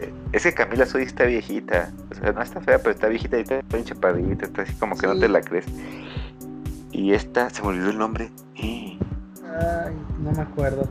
[0.00, 1.90] eh, Es que Camila Soy está viejita.
[2.10, 4.44] O sea, no está fea, pero está viejita y está bien chaparrita.
[4.46, 5.66] Está así como que no te la crees.
[6.90, 8.30] Y esta, se me olvidó el nombre.
[8.56, 8.98] Eh,
[9.44, 10.88] Ay, no me acuerdo.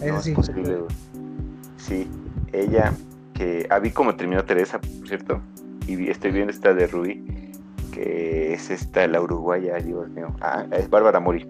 [0.00, 0.30] Eso no sí.
[0.30, 0.78] es posible.
[1.82, 2.08] Sí,
[2.52, 2.92] ella,
[3.34, 3.66] que.
[3.70, 5.40] Ah, vi cómo terminó Teresa, por cierto.
[5.88, 7.24] Y vi- estoy viendo esta de Rubí,
[7.92, 10.28] que es esta, la uruguaya, Dios mío.
[10.40, 11.44] Ah, es Bárbara Mori,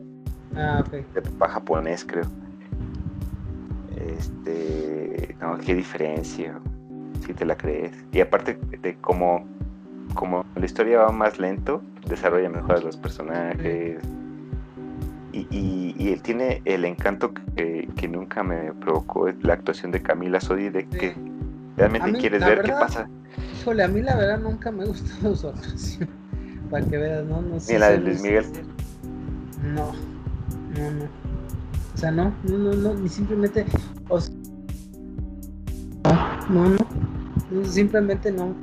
[0.57, 0.93] Ah, ok.
[1.15, 2.25] de papá japonés, creo.
[3.97, 5.37] Este.
[5.41, 6.59] No, qué diferencia.
[7.27, 7.93] Si te la crees.
[8.13, 9.45] Y aparte de cómo.
[10.15, 13.99] Como la historia va más lento, desarrolla mejor a los personajes.
[15.33, 20.03] Y, y, y él tiene el encanto que, que nunca me provocó la actuación de
[20.03, 21.15] Camila Sodi de que
[21.77, 23.09] realmente mí, quieres ver verdad, qué pasa.
[23.61, 26.09] Híjole, a mí la verdad nunca me gustó su actuación.
[26.71, 27.41] Para que veas, ¿no?
[27.43, 28.45] no Ni sé la de Luis Miguel.
[29.63, 29.93] No,
[30.77, 31.05] no, no.
[31.95, 33.65] O sea, no, no, no, no, ni simplemente.
[34.09, 34.35] o sea,
[36.49, 36.77] no, no,
[37.51, 38.55] no, simplemente no.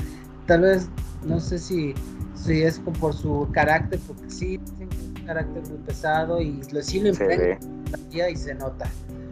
[0.45, 0.89] Tal vez,
[1.25, 1.93] no sé si,
[2.33, 4.59] si es por su carácter, porque sí,
[5.29, 7.59] carácter muy pesado y lo, sí lo Se
[8.11, 8.87] vida y se nota.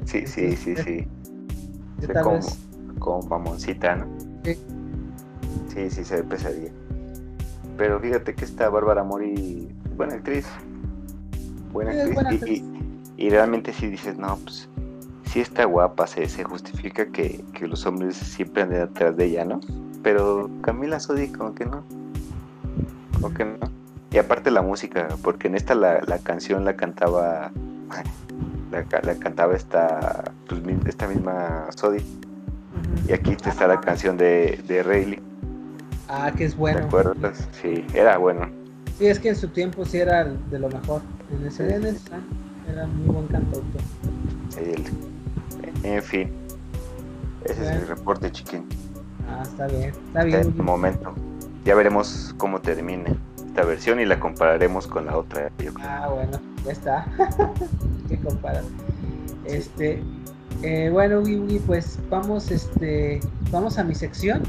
[0.06, 1.08] Sí, sí, sí, sí.
[2.00, 2.60] Yo tal como, vez.
[3.00, 4.06] como mamoncita, ¿no?
[4.43, 4.58] Sí.
[5.74, 6.72] Sí, sí, se ve pesadilla.
[7.78, 10.45] Pero fíjate que esta Bárbara Mori, buena actriz.
[11.74, 12.14] Buena Sí, actriz.
[12.16, 12.64] buena y, actriz.
[13.18, 14.70] y- y realmente sí dices, no, pues
[15.26, 19.45] sí está guapa, se, se justifica que, que los hombres siempre anden atrás de ella,
[19.45, 19.60] ¿no?
[20.04, 21.84] Pero Camila Sodi como que no.
[23.20, 23.58] Como que no.
[24.12, 27.51] Y aparte la música, porque en esta la, la canción la cantaba
[28.72, 32.03] la, la cantaba esta pues, esta misma Sodi.
[33.08, 35.22] Y aquí te está la canción de, de Rayleigh,
[36.10, 36.80] Ah, que es ¿te bueno.
[36.86, 37.47] acuerdas?
[37.62, 38.49] Sí, era bueno.
[38.97, 41.01] Sí, es que en su tiempo sí era de lo mejor.
[41.32, 42.20] En ese, en ah,
[42.72, 43.82] era muy buen cantautor.
[44.58, 44.86] El-
[45.84, 46.32] en fin.
[47.45, 48.66] Ese es mi reporte, chiquín.
[49.30, 49.91] Ah, está bien.
[50.08, 50.39] Está En bien.
[50.41, 50.64] este Hugo.
[50.64, 51.14] momento.
[51.66, 53.16] Ya veremos cómo termine
[53.58, 55.49] esta versión y la compararemos con la otra.
[55.58, 55.88] yo creo.
[55.89, 57.08] Ah, bueno, ya está.
[58.08, 58.62] ¿Qué comparar?
[59.45, 60.03] Este,
[60.62, 61.24] eh, bueno,
[61.66, 64.43] pues vamos, este, vamos a mi sección,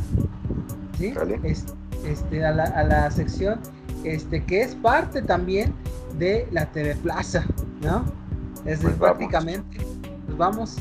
[0.98, 1.14] ¿sí?
[1.14, 1.40] Sale.
[1.42, 1.64] Es-
[2.04, 3.60] este, a la, a la sección,
[4.04, 5.72] este, que es parte también
[6.18, 7.46] de la TV Plaza,
[7.80, 8.04] ¿no?
[8.66, 9.78] Es Pues prácticamente,
[10.26, 10.76] pues vamos,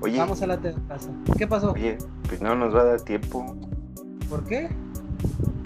[0.00, 1.10] Oye, vamos a la TV Plaza.
[1.36, 1.72] ¿Qué pasó?
[1.72, 3.54] oye, pues no nos va a dar tiempo.
[4.30, 4.70] ¿Por qué?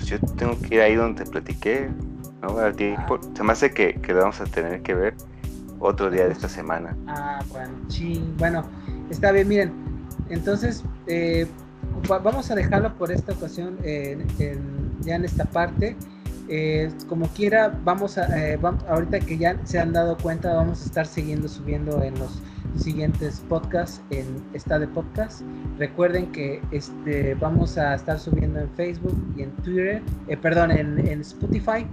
[0.06, 1.88] Pues yo tengo que ir ahí donde platiqué.
[2.42, 3.18] No va a dar tiempo.
[3.34, 5.14] Se me hace que, que lo vamos a tener que ver
[5.80, 6.94] otro día de esta semana.
[7.06, 8.36] Ah, bueno, ching.
[8.36, 8.64] Bueno,
[9.08, 9.72] está bien, miren.
[10.28, 11.46] Entonces, eh,
[12.10, 14.26] va- vamos a dejarlo por esta ocasión en-
[15.00, 15.96] ya en esta parte.
[16.50, 20.84] Eh, como quiera, vamos a, eh, ahorita que ya se han dado cuenta, vamos a
[20.84, 22.42] estar siguiendo subiendo en los
[22.76, 25.42] siguientes podcasts, en esta de podcast.
[25.78, 30.98] Recuerden que este, vamos a estar subiendo en Facebook y en Twitter, eh, perdón, en,
[31.06, 31.86] en Spotify.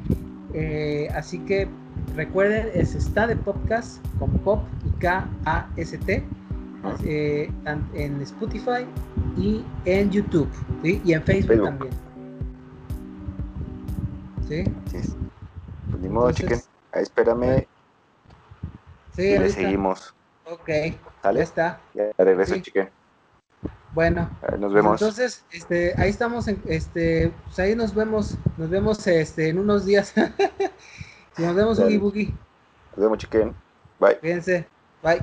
[0.53, 1.67] Eh, así que
[2.15, 6.23] recuerden, es está de podcast con pop y K-A-S-T
[7.05, 7.49] eh,
[7.93, 8.85] en Spotify
[9.37, 10.49] y en YouTube
[10.83, 11.01] ¿sí?
[11.05, 11.65] y en Facebook, Facebook.
[11.69, 11.93] también.
[14.47, 14.97] ¿Sí?
[14.97, 15.15] Es.
[15.89, 17.01] Pues ni modo, Entonces- chiquen.
[17.01, 17.65] Espérame
[19.15, 20.13] Sí, y le seguimos.
[20.51, 21.81] Ok, ya está.
[21.93, 22.61] Ya regreso, Sí.
[22.61, 22.89] chiquen.
[23.93, 25.01] Bueno, Nos pues vemos.
[25.01, 29.85] entonces, este, ahí estamos, en, este, pues ahí nos vemos, nos vemos, este, en unos
[29.85, 30.13] días.
[31.37, 31.77] nos vemos.
[31.77, 32.33] Boogie Boogie,
[32.95, 33.53] Nos vemos, chiquen.
[33.99, 34.17] Bye.
[34.21, 34.67] fíjense,
[35.03, 35.21] bye.